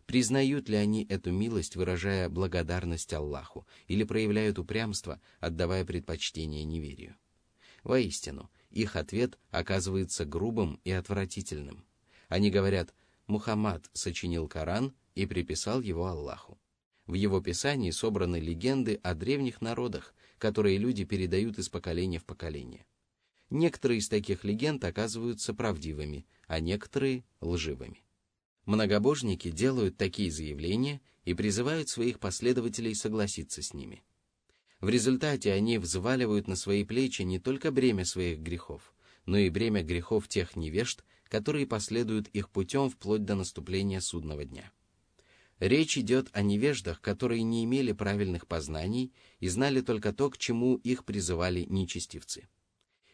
Признают 0.05 0.69
ли 0.69 0.75
они 0.75 1.05
эту 1.09 1.31
милость, 1.31 1.75
выражая 1.75 2.29
благодарность 2.29 3.11
Аллаху, 3.13 3.65
или 3.87 4.03
проявляют 4.03 4.59
упрямство, 4.59 5.19
отдавая 5.39 5.83
предпочтение 5.83 6.63
неверию? 6.63 7.15
Воистину, 7.83 8.51
их 8.69 8.95
ответ 8.95 9.39
оказывается 9.49 10.25
грубым 10.25 10.79
и 10.83 10.91
отвратительным. 10.91 11.85
Они 12.29 12.51
говорят, 12.51 12.93
Мухаммад 13.27 13.89
сочинил 13.93 14.47
Коран 14.47 14.93
и 15.15 15.25
приписал 15.25 15.81
его 15.81 16.05
Аллаху. 16.05 16.59
В 17.07 17.13
его 17.13 17.41
писании 17.41 17.91
собраны 17.91 18.39
легенды 18.39 18.99
о 19.03 19.13
древних 19.13 19.61
народах, 19.61 20.13
которые 20.37 20.77
люди 20.77 21.03
передают 21.03 21.57
из 21.59 21.69
поколения 21.69 22.19
в 22.19 22.25
поколение. 22.25 22.85
Некоторые 23.49 23.99
из 23.99 24.09
таких 24.09 24.43
легенд 24.43 24.83
оказываются 24.83 25.53
правдивыми, 25.53 26.25
а 26.47 26.59
некоторые– 26.59 27.23
лживыми. 27.41 28.03
Многобожники 28.65 29.51
делают 29.51 29.97
такие 29.97 30.31
заявления 30.31 31.01
и 31.23 31.33
призывают 31.33 31.87
своих 31.89 32.19
последователей 32.19 32.95
согласиться 32.95 33.61
с 33.61 33.73
ними. 33.73 34.03
В 34.81 34.89
результате 34.89 35.53
они 35.53 35.77
взваливают 35.77 36.47
на 36.47 36.55
свои 36.55 36.83
плечи 36.83 37.21
не 37.21 37.39
только 37.39 37.71
бремя 37.71 38.05
своих 38.05 38.39
грехов, 38.39 38.93
но 39.25 39.37
и 39.37 39.49
бремя 39.49 39.83
грехов 39.83 40.27
тех 40.27 40.55
невежд, 40.55 41.03
которые 41.27 41.67
последуют 41.67 42.27
их 42.29 42.49
путем 42.49 42.89
вплоть 42.89 43.23
до 43.23 43.35
наступления 43.35 43.99
судного 43.99 44.45
дня. 44.45 44.71
Речь 45.59 45.97
идет 45.97 46.29
о 46.33 46.41
невеждах, 46.41 46.99
которые 46.99 47.43
не 47.43 47.63
имели 47.63 47.93
правильных 47.93 48.45
познаний 48.45 49.13
и 49.39 49.47
знали 49.47 49.81
только 49.81 50.11
то, 50.11 50.29
к 50.29 50.37
чему 50.37 50.75
их 50.75 51.05
призывали 51.05 51.65
нечестивцы. 51.69 52.49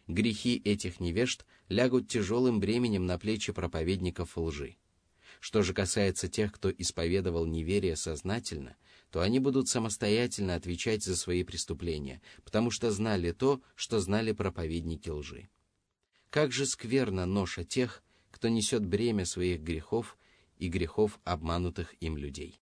Грехи 0.07 0.59
этих 0.65 0.99
невежд 0.99 1.45
лягут 1.69 2.09
тяжелым 2.09 2.59
бременем 2.59 3.05
на 3.05 3.19
плечи 3.19 3.53
проповедников 3.53 4.37
лжи. 4.37 4.77
Что 5.39 5.61
же 5.61 5.73
касается 5.73 6.27
тех, 6.27 6.51
кто 6.51 6.71
исповедовал 6.71 7.45
неверие 7.45 7.95
сознательно, 7.95 8.75
то 9.11 9.21
они 9.21 9.39
будут 9.39 9.69
самостоятельно 9.69 10.55
отвечать 10.55 11.03
за 11.03 11.15
свои 11.15 11.43
преступления, 11.43 12.21
потому 12.43 12.71
что 12.71 12.91
знали 12.91 13.31
то, 13.31 13.61
что 13.75 13.99
знали 13.99 14.31
проповедники 14.31 15.09
лжи. 15.09 15.49
Как 16.29 16.51
же 16.51 16.65
скверна 16.65 17.25
ноша 17.25 17.63
тех, 17.63 18.03
кто 18.31 18.49
несет 18.49 18.85
бремя 18.85 19.25
своих 19.25 19.61
грехов 19.61 20.17
и 20.60 20.68
грехов 20.68 21.18
обманутых 21.24 21.94
им 22.00 22.16
людей. 22.16 22.60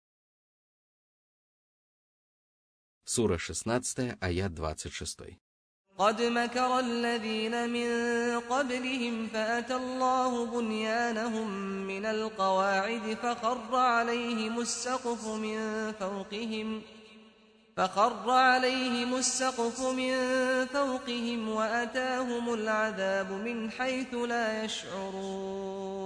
Сура 3.05 3.39
16, 3.39 4.17
аят 4.21 4.53
26. 4.53 5.39
قد 5.99 6.23
مكر 6.23 6.79
الذين 6.79 7.71
من 7.71 7.89
قبلهم 8.41 9.27
فأتى 9.27 9.75
الله 9.75 10.47
بنيانهم 10.47 11.49
من 11.87 12.07
القواعد 12.07 13.17
فخر 13.23 13.77
عليهم 13.77 14.61
السقف 14.61 15.27
من 15.29 15.93
فوقهم 15.93 16.83
فخر 17.77 18.31
عليهم 18.31 19.15
السقف 19.15 19.81
من 19.81 20.15
فوقهم 20.67 21.49
وأتاهم 21.49 22.55
العذاب 22.55 23.33
من 23.33 23.71
حيث 23.71 24.15
لا 24.15 24.65
يشعرون 24.65 26.06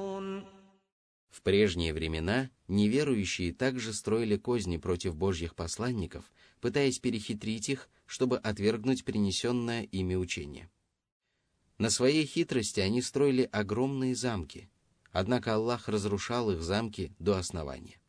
В 1.42 1.44
прежние 1.44 1.92
времена 1.92 2.52
неверующие 2.68 3.52
также 3.52 3.94
строили 3.94 4.38
козни 4.38 4.78
против 4.78 5.16
божьих 5.16 5.56
посланников, 5.56 6.32
пытаясь 6.60 7.00
перехитрить 7.00 7.68
их, 7.68 7.90
чтобы 8.06 8.38
отвергнуть 8.38 9.04
принесенное 9.04 9.82
ими 9.82 10.14
учение. 10.14 10.70
На 11.80 11.90
своей 11.90 12.28
хитрости 12.28 12.80
они 12.80 13.02
строили 13.02 13.50
огромные 13.52 14.14
замки, 14.14 14.70
однако 15.12 15.56
Аллах 15.56 15.90
разрушал 15.90 16.52
их 16.52 16.62
замки 16.62 17.12
до 17.18 17.40
основания. 17.40 18.00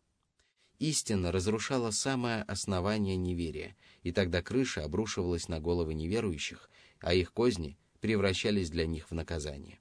Истина 0.79 1.33
разрушала 1.33 1.91
самое 1.91 2.43
основание 2.43 3.17
неверия, 3.17 3.75
и 4.03 4.13
тогда 4.13 4.43
крыша 4.43 4.85
обрушивалась 4.85 5.49
на 5.49 5.59
головы 5.59 5.95
неверующих, 5.95 6.69
а 7.01 7.15
их 7.15 7.33
козни 7.33 7.79
превращались 8.01 8.69
для 8.69 8.85
них 8.85 9.11
в 9.11 9.15
наказание. 9.15 9.81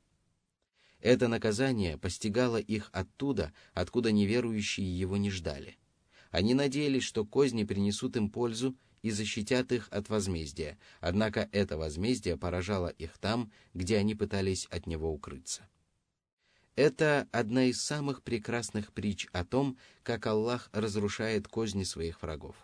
Это 1.02 1.28
наказание 1.28 1.98
постигало 1.98 2.58
их 2.58 2.90
оттуда, 2.94 3.52
откуда 3.74 4.12
неверующие 4.12 4.98
его 4.98 5.18
не 5.18 5.32
ждали. 5.32 5.78
Они 6.30 6.54
надеялись, 6.54 7.04
что 7.04 7.26
козни 7.26 7.64
принесут 7.64 8.16
им 8.16 8.30
пользу 8.30 8.78
и 9.02 9.10
защитят 9.10 9.72
их 9.72 9.88
от 9.92 10.10
возмездия, 10.10 10.78
однако 11.00 11.50
это 11.52 11.78
возмездие 11.78 12.38
поражало 12.38 12.88
их 12.88 13.18
там, 13.18 13.52
где 13.74 13.98
они 13.98 14.14
пытались 14.14 14.68
от 14.68 14.86
него 14.86 15.12
укрыться. 15.12 15.68
Это 16.76 17.28
одна 17.32 17.66
из 17.66 17.82
самых 17.82 18.22
прекрасных 18.22 18.94
притч 18.94 19.28
о 19.34 19.44
том, 19.44 19.78
как 20.04 20.26
Аллах 20.28 20.70
разрушает 20.72 21.48
козни 21.48 21.84
своих 21.84 22.22
врагов. 22.22 22.56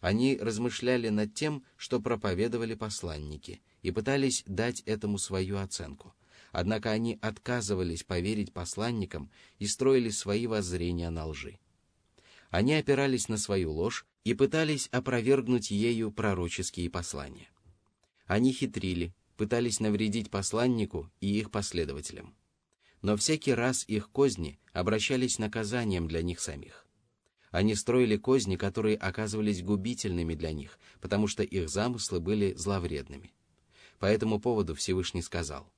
Они 0.00 0.38
размышляли 0.40 1.10
над 1.10 1.34
тем, 1.34 1.64
что 1.76 2.00
проповедовали 2.00 2.74
посланники, 2.74 3.60
и 3.82 3.90
пытались 3.90 4.44
дать 4.46 4.80
этому 4.82 5.18
свою 5.18 5.58
оценку. 5.58 6.14
Однако 6.52 6.90
они 6.90 7.18
отказывались 7.22 8.02
поверить 8.02 8.52
посланникам 8.52 9.30
и 9.58 9.66
строили 9.66 10.10
свои 10.10 10.46
воззрения 10.46 11.10
на 11.10 11.26
лжи. 11.26 11.58
Они 12.50 12.74
опирались 12.74 13.28
на 13.28 13.36
свою 13.36 13.72
ложь 13.72 14.04
и 14.24 14.34
пытались 14.34 14.88
опровергнуть 14.88 15.70
ею 15.70 16.10
пророческие 16.10 16.90
послания. 16.90 17.48
Они 18.26 18.52
хитрили, 18.52 19.14
пытались 19.36 19.80
навредить 19.80 20.30
посланнику 20.30 21.10
и 21.20 21.38
их 21.38 21.50
последователям. 21.50 22.34
Но 23.02 23.16
всякий 23.16 23.54
раз 23.54 23.84
их 23.88 24.10
козни 24.10 24.58
обращались 24.72 25.38
наказанием 25.38 26.08
для 26.08 26.22
них 26.22 26.40
самих. 26.40 26.86
Они 27.50 27.74
строили 27.74 28.16
козни, 28.16 28.56
которые 28.56 28.96
оказывались 28.96 29.62
губительными 29.62 30.34
для 30.34 30.52
них, 30.52 30.78
потому 31.00 31.26
что 31.26 31.42
их 31.42 31.68
замыслы 31.68 32.20
были 32.20 32.52
зловредными. 32.54 33.32
По 33.98 34.06
этому 34.06 34.38
поводу 34.40 34.74
Всевышний 34.74 35.22
сказал, 35.22 35.72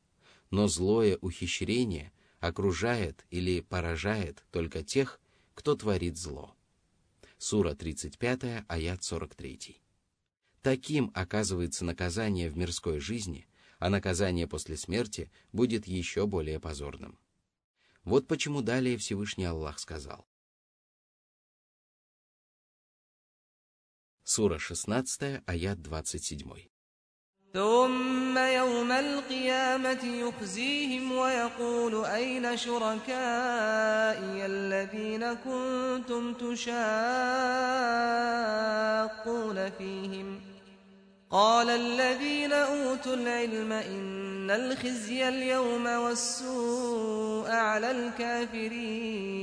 «Но 0.52 0.68
злое 0.68 1.18
ухищрение 1.20 2.12
окружает 2.38 3.26
или 3.30 3.60
поражает 3.60 4.44
только 4.52 4.84
тех, 4.84 5.20
кто 5.54 5.74
творит 5.74 6.16
зло». 6.16 6.54
Сура 7.38 7.74
35, 7.74 8.64
аят 8.68 9.02
43. 9.02 9.80
Таким 10.62 11.10
оказывается 11.14 11.84
наказание 11.84 12.48
в 12.48 12.56
мирской 12.56 13.00
жизни, 13.00 13.48
а 13.80 13.90
наказание 13.90 14.46
после 14.46 14.76
смерти 14.76 15.28
будет 15.52 15.88
еще 15.88 16.28
более 16.28 16.60
позорным. 16.60 17.18
Вот 18.04 18.28
почему 18.28 18.62
далее 18.62 18.96
Всевышний 18.96 19.44
Аллах 19.44 19.80
сказал. 19.80 20.28
Сура 24.22 24.58
16, 24.58 25.42
аят 25.46 25.82
27. 25.82 26.71
ثم 27.57 28.37
يوم 28.37 28.91
القيامة 28.91 30.03
يخزيهم 30.03 31.11
ويقول 31.11 32.05
أين 32.05 32.57
شركائي 32.57 34.45
الذين 34.45 35.33
كنتم 35.33 36.33
تشاقون 36.33 36.89
فيهم 39.69 40.41
قال 41.31 41.69
الذين 41.69 42.53
أوتوا 42.53 43.13
العلم 43.13 43.71
إن 43.71 44.51
الخزي 44.51 45.27
اليوم 45.29 45.85
والسوء 45.85 47.49
على 47.49 47.91
الكافرين 47.91 49.37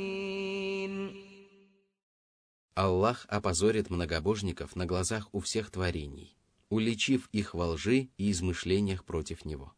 Аллах 2.76 3.26
опозорит 3.28 3.88
многобожников 3.90 4.74
на 4.74 4.84
глазах 4.84 5.28
у 5.32 5.38
всех 5.38 5.70
творений 5.70 6.36
Уличив 6.69 7.29
их 7.31 7.53
во 7.53 7.69
лжи 7.69 8.09
и 8.17 8.31
измышлениях 8.31 9.03
против 9.03 9.45
него. 9.45 9.73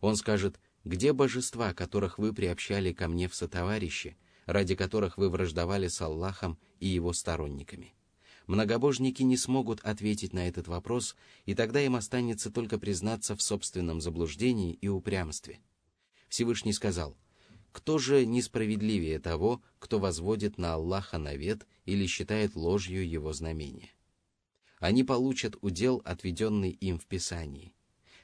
Он 0.00 0.16
скажет, 0.16 0.58
где 0.84 1.12
божества, 1.12 1.74
которых 1.74 2.18
вы 2.18 2.32
приобщали 2.32 2.92
ко 2.92 3.08
мне 3.08 3.28
в 3.28 3.34
сотоварищи, 3.34 4.16
ради 4.46 4.74
которых 4.74 5.16
вы 5.16 5.30
враждовали 5.30 5.88
с 5.88 6.00
Аллахом 6.00 6.58
и 6.80 6.88
его 6.88 7.12
сторонниками? 7.12 7.94
Многобожники 8.48 9.22
не 9.22 9.36
смогут 9.36 9.80
ответить 9.80 10.32
на 10.32 10.48
этот 10.48 10.66
вопрос, 10.66 11.14
и 11.46 11.54
тогда 11.54 11.80
им 11.80 11.94
останется 11.94 12.50
только 12.50 12.78
признаться 12.78 13.36
в 13.36 13.42
собственном 13.42 14.00
заблуждении 14.00 14.74
и 14.74 14.88
упрямстве. 14.88 15.60
Всевышний 16.28 16.72
сказал, 16.72 17.16
«Кто 17.70 17.98
же 17.98 18.26
несправедливее 18.26 19.20
того, 19.20 19.62
кто 19.78 20.00
возводит 20.00 20.58
на 20.58 20.74
Аллаха 20.74 21.18
навет 21.18 21.66
или 21.84 22.06
считает 22.06 22.56
ложью 22.56 23.08
его 23.08 23.32
знамения?» 23.32 23.90
Они 24.82 25.04
получат 25.04 25.54
удел, 25.60 26.02
отведенный 26.04 26.70
им 26.70 26.98
в 26.98 27.06
Писании. 27.06 27.72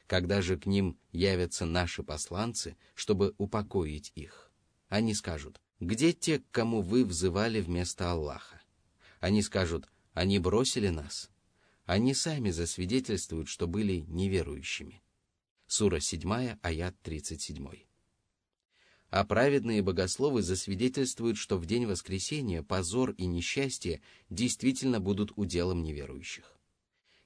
Когда 0.08 0.42
же 0.42 0.58
к 0.58 0.66
ним 0.66 0.98
явятся 1.12 1.66
наши 1.66 2.02
посланцы, 2.02 2.76
чтобы 2.96 3.32
упокоить 3.38 4.10
их, 4.16 4.50
они 4.88 5.14
скажут, 5.14 5.60
где 5.78 6.12
те, 6.12 6.40
к 6.40 6.50
кому 6.50 6.82
вы 6.82 7.04
взывали 7.04 7.60
вместо 7.60 8.10
Аллаха? 8.10 8.60
Они 9.20 9.40
скажут, 9.42 9.88
они 10.14 10.40
бросили 10.40 10.88
нас. 10.88 11.30
Они 11.84 12.12
сами 12.12 12.50
засвидетельствуют, 12.50 13.48
что 13.48 13.68
были 13.68 14.04
неверующими. 14.08 15.00
Сура 15.68 16.00
7, 16.00 16.58
аят 16.60 17.00
37. 17.02 17.87
А 19.10 19.24
праведные 19.24 19.82
богословы 19.82 20.42
засвидетельствуют, 20.42 21.38
что 21.38 21.56
в 21.56 21.64
день 21.64 21.86
воскресения 21.86 22.62
позор 22.62 23.12
и 23.12 23.24
несчастье 23.24 24.02
действительно 24.28 25.00
будут 25.00 25.32
уделом 25.36 25.82
неверующих. 25.82 26.58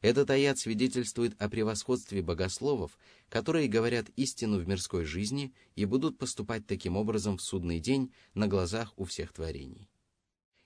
Этот 0.01 0.31
аят 0.31 0.59
свидетельствует 0.59 1.41
о 1.41 1.49
превосходстве 1.49 2.23
богословов, 2.23 2.99
которые 3.29 3.69
говорят 3.69 4.09
истину 4.17 4.59
в 4.59 4.67
мирской 4.67 5.05
жизни 5.05 5.55
и 5.77 5.85
будут 5.85 6.19
поступать 6.19 6.67
таким 6.67 6.97
образом 6.97 7.37
в 7.39 7.43
судный 7.43 7.79
день 7.79 8.13
на 8.35 8.49
глазах 8.49 8.93
у 8.97 9.05
всех 9.05 9.33
творений. 9.33 9.89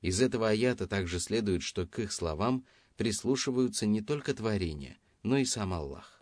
Из 0.01 0.21
этого 0.21 0.49
аята 0.49 0.87
также 0.87 1.21
следует, 1.21 1.63
что 1.63 1.87
к 1.87 1.99
их 1.99 2.13
словам 2.13 2.65
прислушиваются 2.97 3.87
не 3.87 4.01
только 4.01 4.33
творения, 4.35 4.99
но 5.23 5.37
и 5.37 5.45
сам 5.45 5.75
Аллах. 5.75 6.16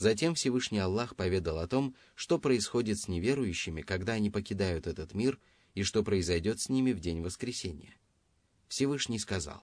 Затем 0.00 0.34
Всевышний 0.34 0.78
Аллах 0.78 1.14
поведал 1.14 1.58
о 1.58 1.68
том, 1.68 1.94
что 2.14 2.38
происходит 2.38 2.98
с 2.98 3.06
неверующими, 3.06 3.82
когда 3.82 4.14
они 4.14 4.30
покидают 4.30 4.86
этот 4.86 5.12
мир, 5.12 5.38
и 5.74 5.82
что 5.82 6.02
произойдет 6.02 6.58
с 6.58 6.70
ними 6.70 6.92
в 6.92 7.00
день 7.00 7.20
воскресения. 7.20 7.94
Всевышний 8.66 9.18
сказал, 9.18 9.62